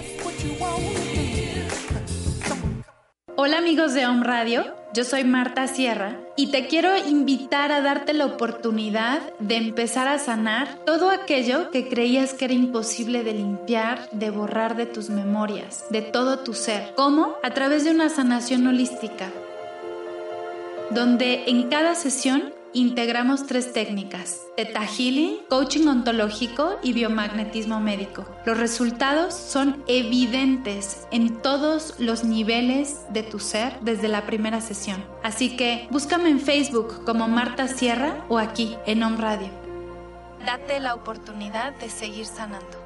[3.37, 8.15] Hola amigos de Home Radio, yo soy Marta Sierra y te quiero invitar a darte
[8.15, 14.09] la oportunidad de empezar a sanar todo aquello que creías que era imposible de limpiar,
[14.13, 16.95] de borrar de tus memorias, de todo tu ser.
[16.97, 17.35] ¿Cómo?
[17.43, 19.31] A través de una sanación holística,
[20.91, 28.27] donde en cada sesión integramos tres técnicas, Theta Healing, Coaching Ontológico y Biomagnetismo Médico.
[28.45, 35.05] Los resultados son evidentes en todos los niveles de tu ser desde la primera sesión.
[35.23, 39.49] Así que búscame en Facebook como Marta Sierra o aquí en Home Radio.
[40.45, 42.84] Date la oportunidad de seguir sanando.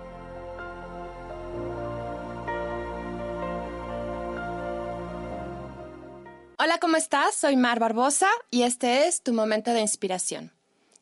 [6.69, 7.35] Hola, ¿cómo estás?
[7.35, 10.53] Soy Mar Barbosa y este es tu momento de inspiración.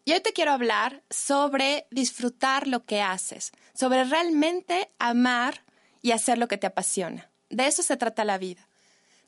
[0.05, 5.65] Y hoy te quiero hablar sobre disfrutar lo que haces, sobre realmente amar
[6.03, 7.29] y hacer lo que te apasiona.
[7.51, 8.69] De eso se trata la vida.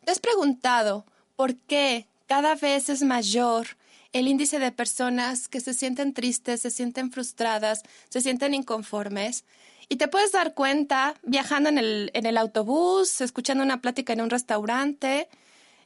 [0.05, 3.67] ¿Te has preguntado por qué cada vez es mayor
[4.13, 9.45] el índice de personas que se sienten tristes, se sienten frustradas, se sienten inconformes?
[9.89, 14.21] Y te puedes dar cuenta viajando en el, en el autobús, escuchando una plática en
[14.21, 15.29] un restaurante,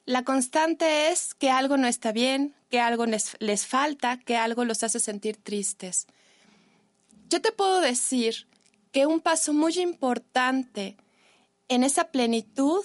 [0.04, 4.82] la constante es que algo no está bien, que algo les, falta, que algo los
[4.82, 6.06] hace sentir tristes.
[7.28, 8.48] Yo te puedo decir
[8.90, 10.96] que un paso muy importante
[11.68, 12.84] en esa plenitud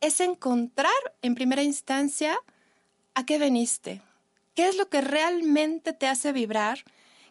[0.00, 2.38] es encontrar en primera instancia
[3.14, 4.02] a qué veniste,
[4.54, 6.84] qué es lo que realmente te hace vibrar,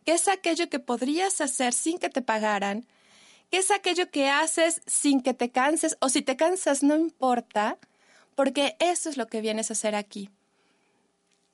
[0.03, 2.87] qué es aquello que podrías hacer sin que te pagaran,
[3.51, 7.77] qué es aquello que haces sin que te canses o si te cansas no importa,
[8.37, 10.29] porque eso es lo que vienes a hacer aquí.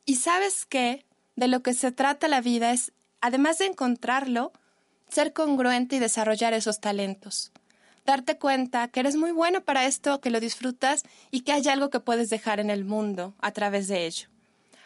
[0.06, 1.06] Y sabes qué,
[1.38, 2.92] de lo que se trata la vida es,
[3.22, 4.52] además de encontrarlo,
[5.08, 7.54] ser congruente y desarrollar esos talentos.
[8.06, 11.90] Darte cuenta que eres muy bueno para esto, que lo disfrutas y que hay algo
[11.90, 14.28] que puedes dejar en el mundo a través de ello.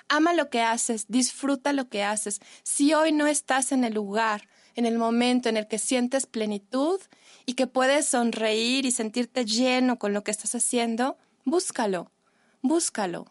[0.07, 2.41] Ama lo que haces, disfruta lo que haces.
[2.61, 7.01] Si hoy no estás en el lugar, en el momento en el que sientes plenitud
[7.47, 12.11] y que puedes sonreír y sentirte lleno con lo que estás haciendo, búscalo,
[12.61, 13.25] búscalo.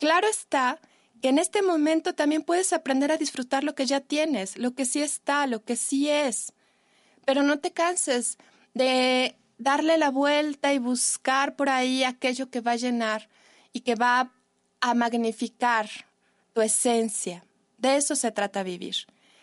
[0.00, 0.80] Claro está
[1.20, 4.86] que en este momento también puedes aprender a disfrutar lo que ya tienes, lo que
[4.86, 6.54] sí está, lo que sí es.
[7.26, 8.38] Pero no te canses
[8.72, 13.28] de darle la vuelta y buscar por ahí aquello que va a llenar
[13.74, 14.32] y que va
[14.80, 15.90] a magnificar
[16.54, 17.44] tu esencia.
[17.76, 18.96] De eso se trata vivir.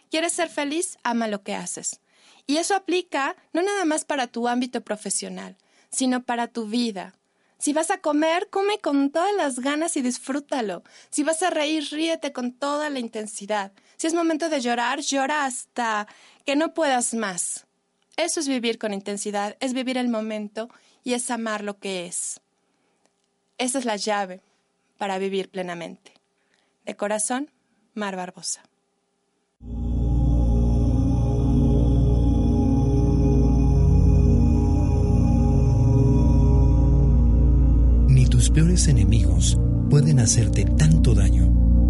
[0.09, 0.97] ¿Quieres ser feliz?
[1.03, 2.01] Ama lo que haces.
[2.47, 5.57] Y eso aplica no nada más para tu ámbito profesional,
[5.91, 7.13] sino para tu vida,
[7.59, 10.81] si vas a comer, come con todas las ganas y disfrútalo.
[11.09, 13.73] Si vas a reír, ríete con toda la intensidad.
[13.97, 16.07] Si es momento de llorar, llora hasta
[16.45, 17.67] que no puedas más.
[18.15, 20.69] Eso es vivir con intensidad, es vivir el momento
[21.03, 22.39] y es amar lo que es.
[23.57, 24.41] Esa es la llave
[24.97, 26.13] para vivir plenamente.
[26.85, 27.51] De corazón,
[27.93, 28.68] Mar Barbosa.
[38.39, 39.57] Tus peores enemigos
[39.89, 41.45] pueden hacerte tanto daño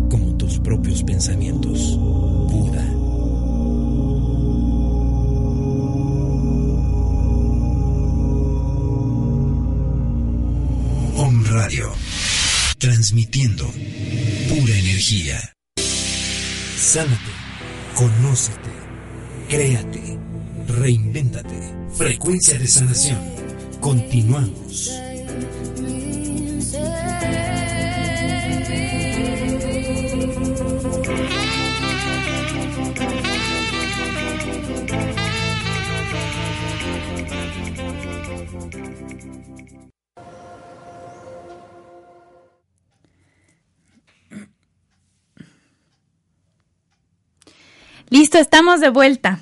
[0.09, 1.95] como tus propios pensamientos.
[1.95, 2.83] Buda.
[11.17, 11.91] Om Radio.
[12.79, 15.55] Transmitiendo pura energía.
[16.79, 17.31] Sánate,
[17.93, 18.71] conócete,
[19.49, 20.17] créate,
[20.67, 21.75] reinvéntate.
[21.95, 23.19] Frecuencia de sanación.
[23.79, 25.08] Continuamos.
[48.29, 49.39] Listo, estamos de vuelta.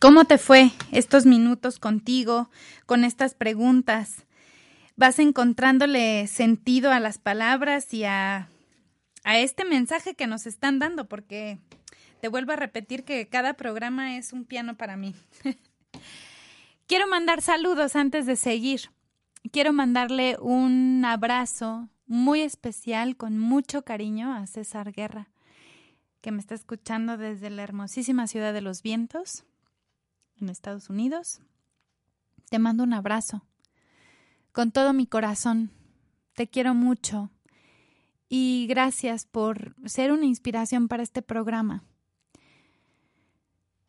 [0.00, 2.48] ¿Cómo te fue estos minutos contigo,
[2.86, 4.26] con estas preguntas?
[4.94, 8.48] ¿Vas encontrándole sentido a las palabras y a,
[9.24, 11.08] a este mensaje que nos están dando?
[11.08, 11.58] Porque
[12.20, 15.12] te vuelvo a repetir que cada programa es un piano para mí.
[16.86, 18.92] Quiero mandar saludos antes de seguir.
[19.50, 25.26] Quiero mandarle un abrazo muy especial, con mucho cariño a César Guerra
[26.26, 29.44] que me está escuchando desde la hermosísima ciudad de los vientos,
[30.40, 31.38] en Estados Unidos.
[32.50, 33.44] Te mando un abrazo.
[34.50, 35.70] Con todo mi corazón.
[36.34, 37.30] Te quiero mucho.
[38.28, 41.84] Y gracias por ser una inspiración para este programa.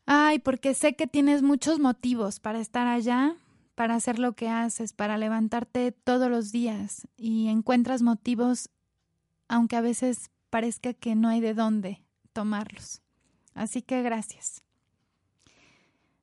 [0.06, 3.36] Ay, porque sé que tienes muchos motivos para estar allá,
[3.74, 8.70] para hacer lo que haces, para levantarte todos los días y encuentras motivos,
[9.48, 12.07] aunque a veces parezca que no hay de dónde
[12.38, 13.02] tomarlos.
[13.56, 14.62] Así que gracias.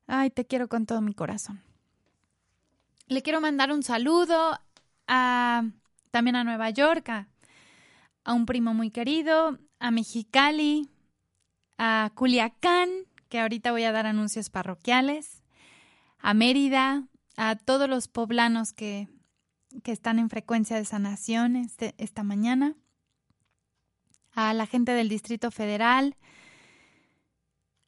[0.07, 1.61] Ay, te quiero con todo mi corazón.
[3.09, 4.57] Le quiero mandar un saludo
[5.09, 5.65] a
[6.13, 10.89] también a Nueva York, a, un primo muy querido, a Mexicali,
[11.79, 12.91] a Culiacán,
[13.29, 15.43] que ahorita voy a dar anuncios parroquiales,
[16.21, 19.09] a Mérida, a todos los poblanos que,
[19.83, 22.77] que están en frecuencia de sanación este, esta mañana,
[24.35, 26.17] a la gente del Distrito Federal,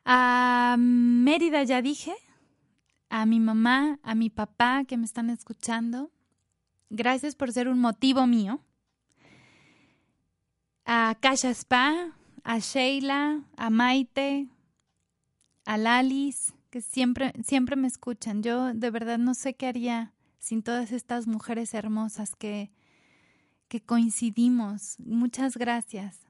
[0.05, 2.15] a Mérida ya dije,
[3.09, 6.11] a mi mamá, a mi papá que me están escuchando.
[6.91, 8.61] Gracias por ser un motivo mío.
[10.85, 12.13] A Kasha Spa,
[12.45, 14.49] a Sheila, a Maite,
[15.65, 18.43] a Lalis, que siempre, siempre me escuchan.
[18.43, 22.71] Yo de verdad no sé qué haría sin todas estas mujeres hermosas que,
[23.67, 24.97] que coincidimos.
[25.01, 26.26] Muchas gracias.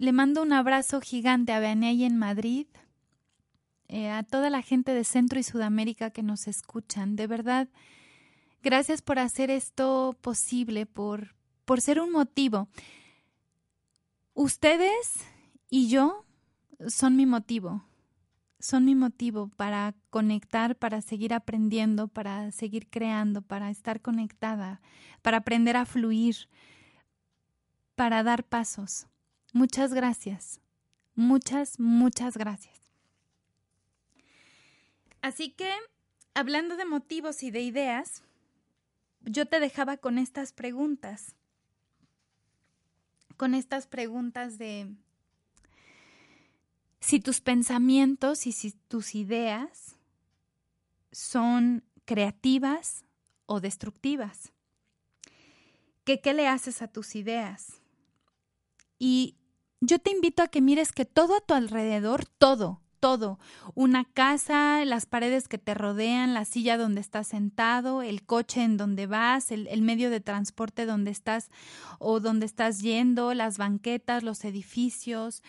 [0.00, 2.66] Le mando un abrazo gigante a Beaney en Madrid,
[3.88, 7.16] eh, a toda la gente de Centro y Sudamérica que nos escuchan.
[7.16, 7.68] De verdad,
[8.62, 11.34] gracias por hacer esto posible, por,
[11.66, 12.70] por ser un motivo.
[14.32, 15.16] Ustedes
[15.68, 16.24] y yo
[16.88, 17.84] son mi motivo
[18.58, 24.80] son mi motivo para conectar, para seguir aprendiendo, para seguir creando, para estar conectada,
[25.20, 26.48] para aprender a fluir,
[27.96, 29.06] para dar pasos.
[29.52, 30.60] Muchas gracias.
[31.14, 32.80] Muchas, muchas gracias.
[35.22, 35.70] Así que,
[36.34, 38.22] hablando de motivos y de ideas,
[39.22, 41.34] yo te dejaba con estas preguntas.
[43.36, 44.94] Con estas preguntas de
[47.00, 49.96] si tus pensamientos y si tus ideas
[51.12, 53.04] son creativas
[53.46, 54.52] o destructivas.
[56.04, 57.80] ¿Qué, ¿Qué le haces a tus ideas?
[58.98, 59.36] Y
[59.80, 63.38] yo te invito a que mires que todo a tu alrededor, todo, todo,
[63.74, 68.76] una casa, las paredes que te rodean, la silla donde estás sentado, el coche en
[68.76, 71.50] donde vas, el, medio de transporte donde estás
[71.98, 75.42] o donde estás yendo, las banquetas, los edificios,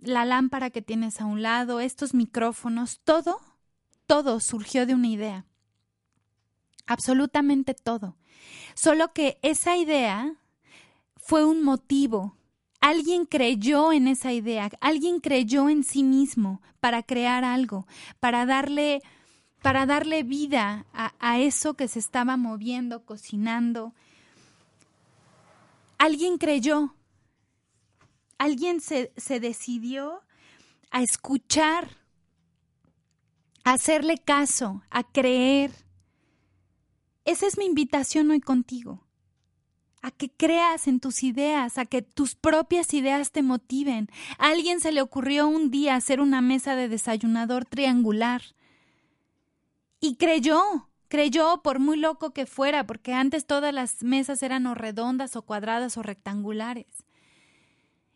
[0.00, 3.40] la lámpara que tienes a un lado, estos micrófonos, todo,
[4.06, 5.46] todo surgió de una idea.
[6.86, 8.16] Absolutamente todo.
[8.74, 10.36] Solo que esa idea
[11.16, 12.36] fue un motivo.
[12.86, 17.84] Alguien creyó en esa idea, alguien creyó en sí mismo para crear algo,
[18.20, 19.02] para darle,
[19.60, 23.92] para darle vida a, a eso que se estaba moviendo, cocinando.
[25.98, 26.94] Alguien creyó,
[28.38, 30.22] alguien se, se decidió
[30.92, 31.88] a escuchar,
[33.64, 35.72] a hacerle caso, a creer.
[37.24, 39.05] Esa es mi invitación hoy contigo,
[40.06, 44.08] a que creas en tus ideas, a que tus propias ideas te motiven.
[44.38, 48.40] A alguien se le ocurrió un día hacer una mesa de desayunador triangular
[49.98, 50.62] y creyó,
[51.08, 55.42] creyó por muy loco que fuera, porque antes todas las mesas eran o redondas o
[55.42, 56.86] cuadradas o rectangulares.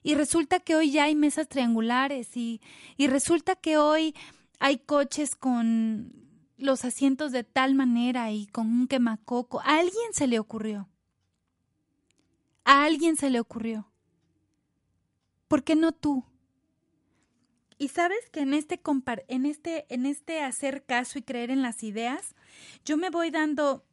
[0.05, 2.61] Y resulta que hoy ya hay mesas triangulares y,
[2.99, 4.14] y resulta que hoy
[4.61, 6.12] hay coches con
[6.57, 9.59] los asientos de tal manera y con un quemacoco.
[9.62, 10.89] A alguien se le ocurrió.
[12.65, 13.91] A alguien se le ocurrió.
[15.49, 16.25] ¿Por qué no tú?
[17.81, 18.81] Y sabes que en este,
[19.29, 22.35] en este, en este hacer caso y creer en las ideas,
[22.85, 23.87] yo me voy dando,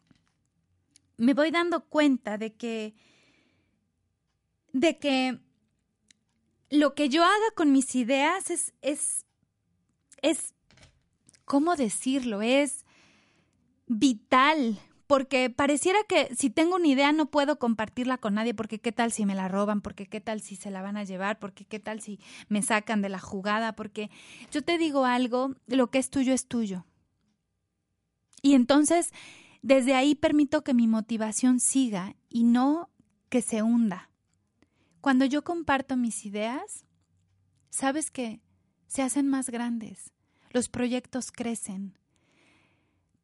[1.16, 2.96] me voy dando cuenta de que,
[4.74, 5.40] de que
[6.70, 9.26] lo que yo haga con mis ideas es, es,
[10.22, 10.54] es,
[11.46, 12.42] ¿cómo decirlo?
[12.42, 12.86] Es
[13.88, 18.92] vital, porque pareciera que si tengo una idea no puedo compartirla con nadie, porque qué
[18.92, 21.66] tal si me la roban, porque qué tal si se la van a llevar, porque
[21.66, 24.12] qué tal si me sacan de la jugada, porque
[24.52, 26.86] yo te digo algo, lo que es tuyo es tuyo.
[28.42, 29.12] Y entonces,
[29.62, 32.90] desde ahí permito que mi motivación siga y no
[33.30, 34.10] que se hunda.
[35.00, 36.86] Cuando yo comparto mis ideas,
[37.70, 38.42] sabes que
[38.88, 40.12] se hacen más grandes,
[40.52, 41.98] los proyectos crecen,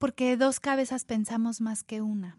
[0.03, 2.37] porque dos cabezas pensamos más que una,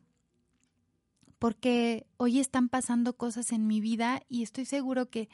[1.39, 5.31] porque hoy están pasando cosas en mi vida y estoy seguro que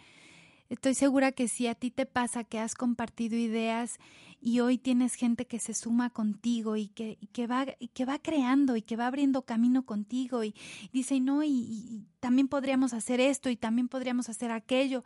[0.69, 3.99] Estoy segura que si a ti te pasa que has compartido ideas
[4.41, 8.21] y hoy tienes gente que se suma contigo y que, que, va, y que va
[8.21, 10.55] creando y que va abriendo camino contigo y,
[10.93, 15.03] dice, no, y, y también podríamos hacer esto y también podríamos hacer aquello.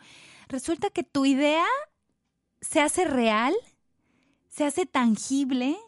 [0.48, 1.64] Resulta que tu idea
[2.60, 3.54] se hace real,
[4.50, 5.78] se hace tangible,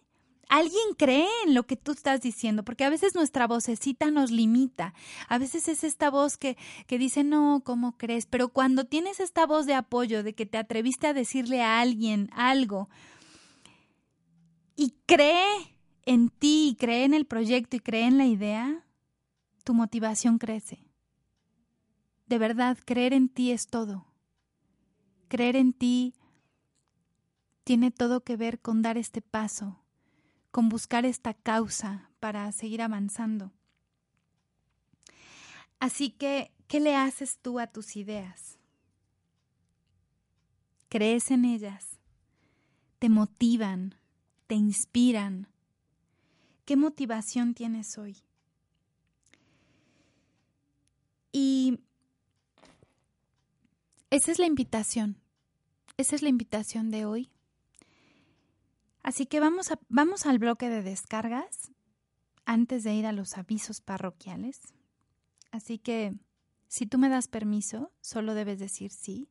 [0.48, 4.94] alguien cree en lo que tú estás diciendo, porque a veces nuestra vocecita nos limita.
[5.28, 8.26] A veces es esta voz que, que dice, no, ¿cómo crees?
[8.26, 12.30] Pero cuando tienes esta voz de apoyo, de que te atreviste a decirle a alguien
[12.32, 12.88] algo
[14.76, 18.84] y cree en ti, y cree en el proyecto y cree en la idea,
[19.64, 20.86] tu motivación crece.
[22.26, 24.06] De verdad, creer en ti es todo.
[25.28, 26.14] Creer en ti
[27.64, 29.80] tiene todo que ver con dar este paso,
[30.56, 33.52] con buscar esta causa para seguir avanzando.
[35.80, 38.58] Así que, ¿qué le haces tú a tus ideas?
[40.88, 42.00] ¿Crees en ellas?
[42.98, 43.96] ¿Te motivan?
[44.46, 45.46] ¿Te inspiran?
[46.64, 48.16] ¿Qué motivación tienes hoy?
[51.32, 51.80] Y
[54.08, 55.20] esa es la invitación.
[55.98, 57.30] Esa es la invitación de hoy.
[59.06, 61.70] Así que vamos, a, vamos al bloque de descargas
[62.44, 64.74] antes de ir a los avisos parroquiales.
[65.52, 66.16] Así que
[66.66, 69.28] si tú me das permiso, solo debes decir sí.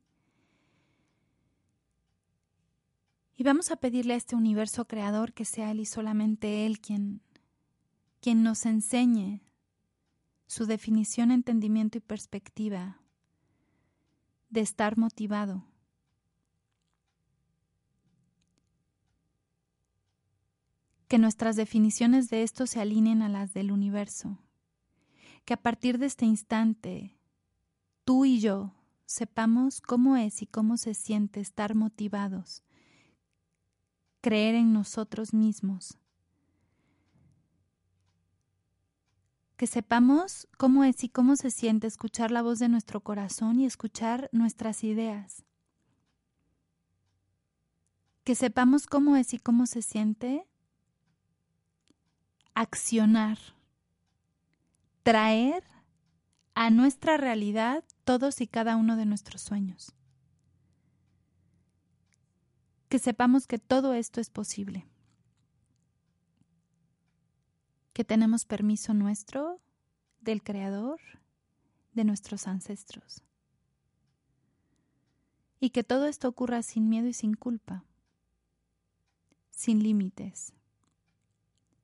[3.36, 7.20] Y vamos a pedirle a este universo creador que sea Él y solamente Él quien,
[8.22, 9.42] quien nos enseñe
[10.46, 13.02] su definición, entendimiento y perspectiva
[14.48, 15.66] de estar motivado
[21.08, 24.38] que nuestras definiciones de esto se alineen a las del universo,
[25.44, 27.16] que a partir de este instante
[28.04, 28.72] tú y yo
[29.04, 32.64] sepamos cómo es y cómo se siente estar motivados,
[34.20, 35.98] creer en nosotros mismos,
[39.56, 43.64] que sepamos cómo es y cómo se siente escuchar la voz de nuestro corazón y
[43.64, 45.44] escuchar nuestras ideas.
[48.22, 50.46] Que sepamos cómo es y cómo se siente
[52.56, 53.38] accionar,
[55.02, 55.62] traer
[56.54, 59.94] a nuestra realidad todos y cada uno de nuestros sueños.
[62.88, 64.86] Que sepamos que todo esto es posible.
[67.92, 69.60] Que tenemos permiso nuestro,
[70.22, 71.00] del Creador,
[71.92, 73.22] de nuestros ancestros.
[75.60, 77.84] Y que todo esto ocurra sin miedo y sin culpa,
[79.50, 80.56] sin límites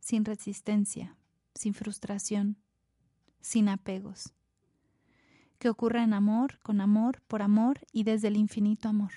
[0.02, 1.16] sin resistencia,
[1.54, 2.56] sin frustración,
[3.40, 4.34] sin apegos.
[5.60, 9.12] Que ocurra en amor, con amor, por amor y desde el infinito amor.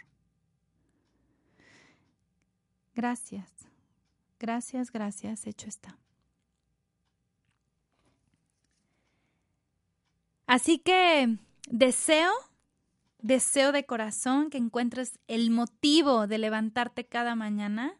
[2.93, 3.51] Gracias,
[4.39, 5.97] gracias, gracias, hecho está.
[10.45, 12.31] Así que deseo,
[13.17, 17.99] deseo de corazón que encuentres el motivo de levantarte cada mañana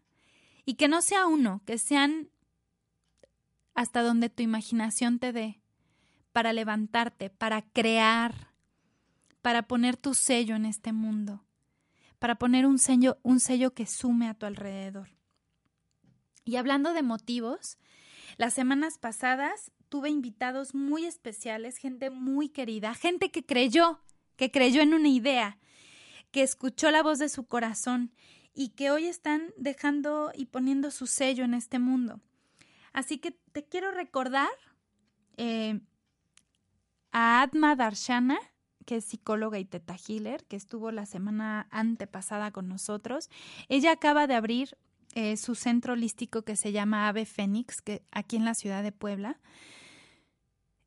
[0.66, 2.30] y que no sea uno, que sean
[3.76, 5.62] hasta donde tu imaginación te dé,
[6.32, 8.52] para levantarte, para crear,
[9.42, 11.46] para poner tu sello en este mundo,
[12.18, 15.10] para poner un sello, un sello que sume a tu alrededor.
[16.46, 17.78] Y hablando de motivos,
[18.38, 24.00] las semanas pasadas tuve invitados muy especiales, gente muy querida, gente que creyó,
[24.36, 25.58] que creyó en una idea,
[26.32, 28.12] que escuchó la voz de su corazón
[28.54, 32.22] y que hoy están dejando y poniendo su sello en este mundo.
[32.96, 34.48] Así que te quiero recordar
[35.36, 35.82] eh,
[37.12, 38.40] a Atma Darshana,
[38.86, 43.30] que es psicóloga y teta healer, que estuvo la semana antepasada con nosotros.
[43.68, 44.78] Ella acaba de abrir
[45.14, 48.94] eh, su centro holístico que se llama Ave Fénix, que aquí en la ciudad de
[48.94, 49.42] Puebla,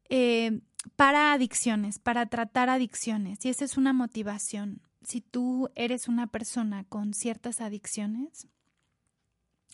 [0.09, 0.63] eh,
[0.97, 3.45] para adicciones, para tratar adicciones.
[3.45, 4.81] Y esa es una motivación.
[5.03, 8.49] Si tú eres una persona con ciertas adicciones,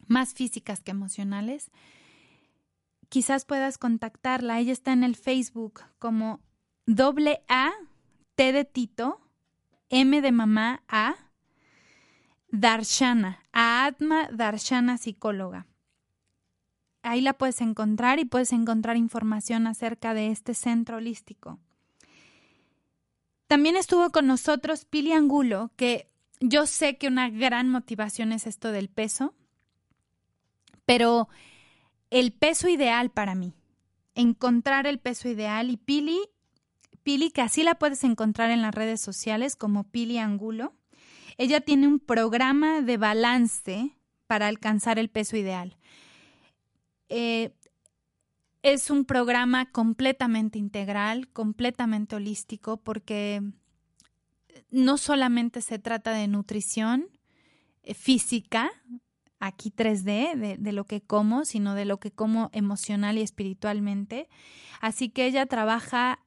[0.08, 1.70] más físicas que emocionales,
[3.14, 4.58] quizás puedas contactarla.
[4.58, 6.40] Ella está en el Facebook como
[6.84, 7.70] doble A,
[8.34, 9.20] T de Tito,
[9.88, 11.14] M de mamá, A,
[12.48, 15.68] Darshana, Atma Darshana psicóloga.
[17.04, 21.60] Ahí la puedes encontrar y puedes encontrar información acerca de este centro holístico.
[23.46, 26.10] También estuvo con nosotros Pili Angulo, que
[26.40, 29.34] yo sé que una gran motivación es esto del peso,
[30.84, 31.28] pero
[32.10, 33.54] el peso ideal para mí.
[34.14, 36.20] Encontrar el peso ideal y Pili,
[37.02, 40.74] Pili que así la puedes encontrar en las redes sociales como Pili Angulo.
[41.36, 43.90] Ella tiene un programa de balance
[44.26, 45.76] para alcanzar el peso ideal.
[47.08, 47.52] Eh,
[48.62, 53.42] es un programa completamente integral, completamente holístico, porque
[54.70, 57.08] no solamente se trata de nutrición
[57.82, 58.70] eh, física,
[59.46, 64.28] aquí 3D, de, de, lo que como, sino de lo que como emocional y espiritualmente.
[64.80, 66.20] Así que ella trabaja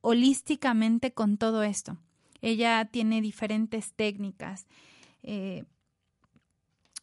[0.00, 1.98] holísticamente con todo esto.
[2.42, 4.66] Ella tiene diferentes técnicas.
[5.22, 5.64] Eh,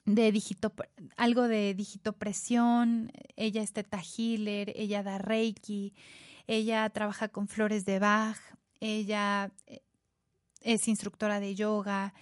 [0.06, 0.74] de digito,
[1.18, 5.94] algo de digitopresión, ella es teta healer, ella da reiki,
[6.48, 8.40] ella trabaja con flores de Bach,
[8.80, 9.82] ella eh,
[10.62, 12.14] es instructora de yoga,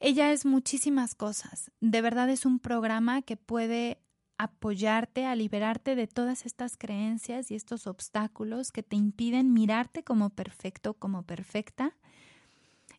[0.00, 1.70] ella es muchísimas cosas.
[1.80, 3.98] De verdad es un programa que puede
[4.38, 10.30] apoyarte a liberarte de todas estas creencias y estos obstáculos que te impiden mirarte como
[10.30, 11.94] perfecto, como perfecta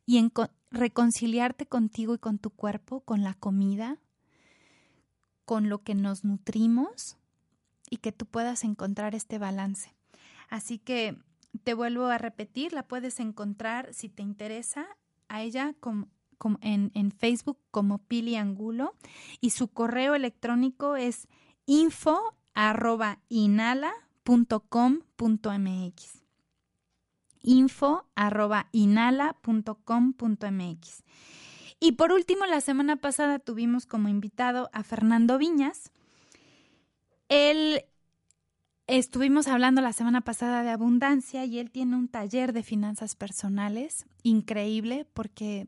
[0.05, 0.31] y en
[0.69, 3.97] reconciliarte contigo y con tu cuerpo, con la comida,
[5.45, 7.17] con lo que nos nutrimos
[7.89, 9.95] y que tú puedas encontrar este balance.
[10.47, 11.17] Así que
[11.63, 14.85] te vuelvo a repetir, la puedes encontrar si te interesa
[15.27, 15.73] a ella
[16.61, 18.93] en, Facebook como Pili Angulo
[19.39, 21.27] y su correo electrónico es
[21.65, 23.19] info arroba
[27.41, 28.05] info
[31.83, 35.91] y por último, la semana pasada tuvimos como invitado a Fernando Viñas.
[37.27, 37.85] Él
[38.85, 44.05] estuvimos hablando la semana pasada de abundancia y él tiene un taller de finanzas personales
[44.21, 45.67] increíble porque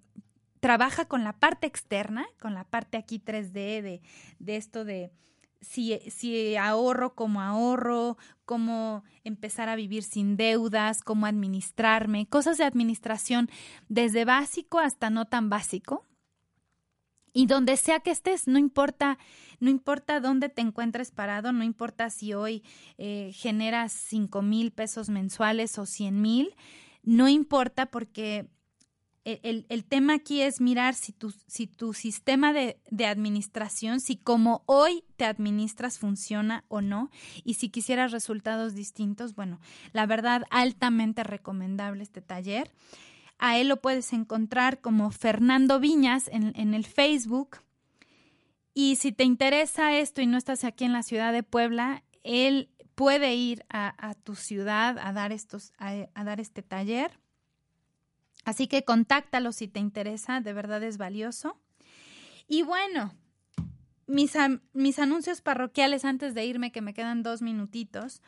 [0.63, 4.01] trabaja con la parte externa, con la parte aquí 3D de,
[4.39, 5.11] de esto de
[5.59, 12.63] si, si, ahorro, cómo ahorro, cómo empezar a vivir sin deudas, cómo administrarme, cosas de
[12.63, 13.49] administración
[13.89, 16.05] desde básico hasta no tan básico.
[17.33, 19.17] Y donde sea que estés, no importa,
[19.59, 22.63] no importa dónde te encuentres parado, no importa si hoy
[22.97, 26.55] eh, generas cinco mil pesos mensuales o cien mil,
[27.03, 28.47] no importa porque
[29.25, 34.63] el, el, tema aquí es mirar si tu, si tu sistema de, administración, si como
[34.65, 37.09] hoy te administras funciona o no,
[37.43, 39.59] y si quisieras resultados distintos, bueno,
[39.93, 42.71] la verdad, altamente recomendable este taller.
[43.39, 47.57] A él lo puedes encontrar como Fernando Viñas en, en el Facebook.
[48.73, 52.69] Y si te interesa esto y no estás aquí en la ciudad de Puebla, él
[52.95, 57.22] puede ir a, a tu ciudad a dar, estos, a, a dar este taller
[58.43, 61.57] Así que contáctalo si te interesa, de verdad es valioso.
[62.47, 63.13] Y bueno,
[64.07, 64.33] mis,
[64.73, 68.21] mis, anuncios parroquiales antes de irme, que me quedan dos minutitos.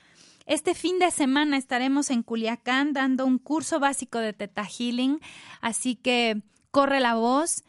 [0.46, 5.20] Este fin de semana estaremos en Culiacán dando un curso básico de Teta Healing,
[5.60, 7.64] así que corre la voz.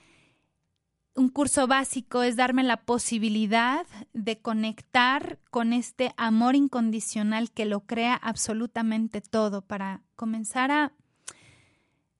[1.14, 7.80] Un curso básico es darme la posibilidad de conectar con este amor incondicional que lo
[7.86, 10.92] crea absolutamente todo para comenzar a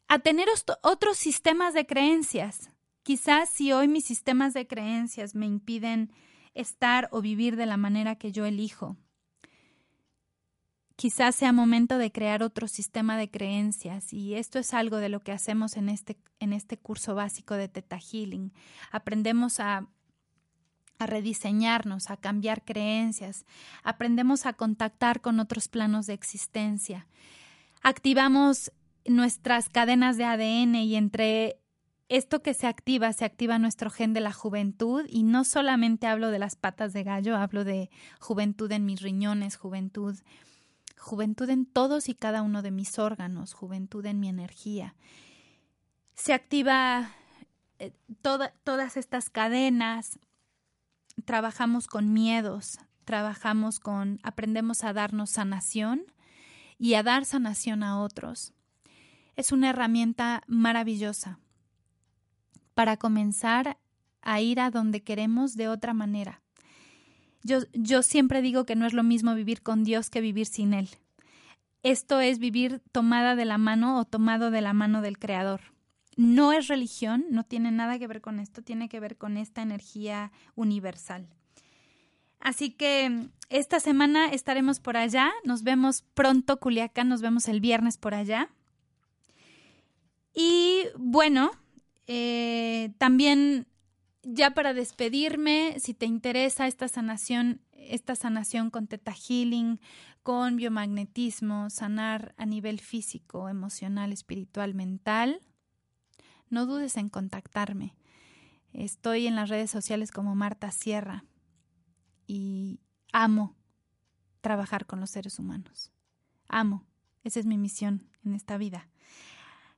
[0.08, 0.48] a tener
[0.82, 2.70] otros sistemas de creencias.
[3.02, 6.12] Quizás si hoy mis sistemas de creencias me impiden
[6.54, 8.96] estar o vivir de la manera que yo elijo,
[10.96, 15.20] quizás sea momento de crear otro sistema de creencias y esto es algo de lo
[15.20, 18.52] que hacemos en este, en este curso básico de Teta Healing.
[18.90, 19.86] Aprendemos a,
[20.98, 23.44] a rediseñarnos, a cambiar creencias,
[23.82, 27.06] aprendemos a contactar con otros planos de existencia.
[27.82, 28.72] Activamos
[29.08, 31.60] nuestras cadenas de ADN y entre
[32.08, 36.30] esto que se activa, se activa nuestro gen de la juventud y no solamente hablo
[36.30, 37.90] de las patas de gallo, hablo de
[38.20, 40.16] juventud en mis riñones, juventud,
[40.96, 44.94] juventud en todos y cada uno de mis órganos, juventud en mi energía.
[46.14, 47.10] Se activa
[47.78, 47.92] eh,
[48.22, 50.18] todas estas cadenas,
[51.24, 56.04] trabajamos con miedos, trabajamos con, aprendemos a darnos sanación
[56.78, 58.55] y a dar sanación a otros
[59.36, 61.38] es una herramienta maravillosa
[62.74, 63.78] para comenzar
[64.22, 66.42] a ir a donde queremos de otra manera.
[67.42, 70.88] Yo, siempre digo que no es lo mismo vivir con Dios que vivir sin Él.
[71.84, 75.60] Esto es vivir tomada de la mano o tomado de la mano del Creador.
[76.16, 79.62] No es religión, no tiene nada que ver con esto, tiene que ver con esta
[79.62, 81.28] energía universal.
[82.40, 87.96] Así que esta semana estaremos por allá, nos vemos pronto, Culiacán, nos vemos el viernes
[87.96, 88.50] por allá.
[90.38, 91.50] Y bueno,
[92.06, 93.66] eh, también
[94.22, 99.80] ya para despedirme, si te interesa esta sanación, esta sanación con Teta Healing,
[100.22, 105.40] con biomagnetismo, sanar a nivel físico, emocional, espiritual, mental,
[106.50, 107.96] no dudes en contactarme.
[108.74, 111.24] Estoy en las redes sociales como Marta Sierra
[112.26, 112.80] y
[113.10, 113.56] amo
[114.42, 115.92] trabajar con los seres humanos.
[116.46, 116.84] Amo.
[117.24, 118.88] Esa es mi misión en esta vida.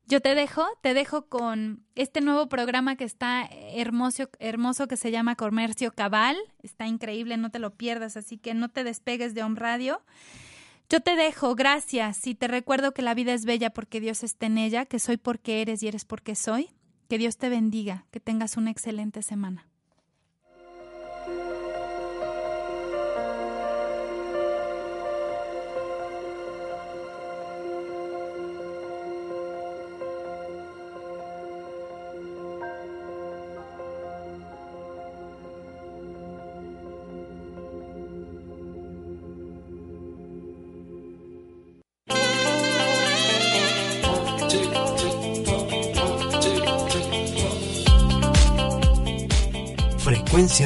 [0.09, 5.11] Yo te dejo, te dejo con este nuevo programa que está hermoso, hermoso que se
[5.11, 6.35] llama Comercio Cabal.
[6.63, 10.01] Está increíble, no te lo pierdas, así que no te despegues de Home Radio.
[10.89, 14.47] Yo te dejo, gracias, y te recuerdo que la vida es bella porque Dios está
[14.47, 16.71] en ella, que soy porque eres y eres porque soy.
[17.11, 19.68] Que Dios te bendiga, que tengas una excelente semana.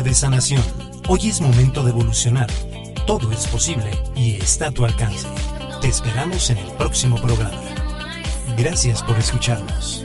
[0.00, 0.62] De sanación.
[1.06, 2.50] Hoy es momento de evolucionar.
[3.06, 5.28] Todo es posible y está a tu alcance.
[5.82, 7.60] Te esperamos en el próximo programa.
[8.56, 10.04] Gracias por escucharnos.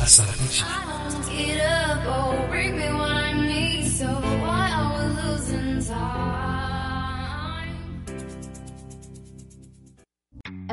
[0.00, 0.83] Hasta la próxima.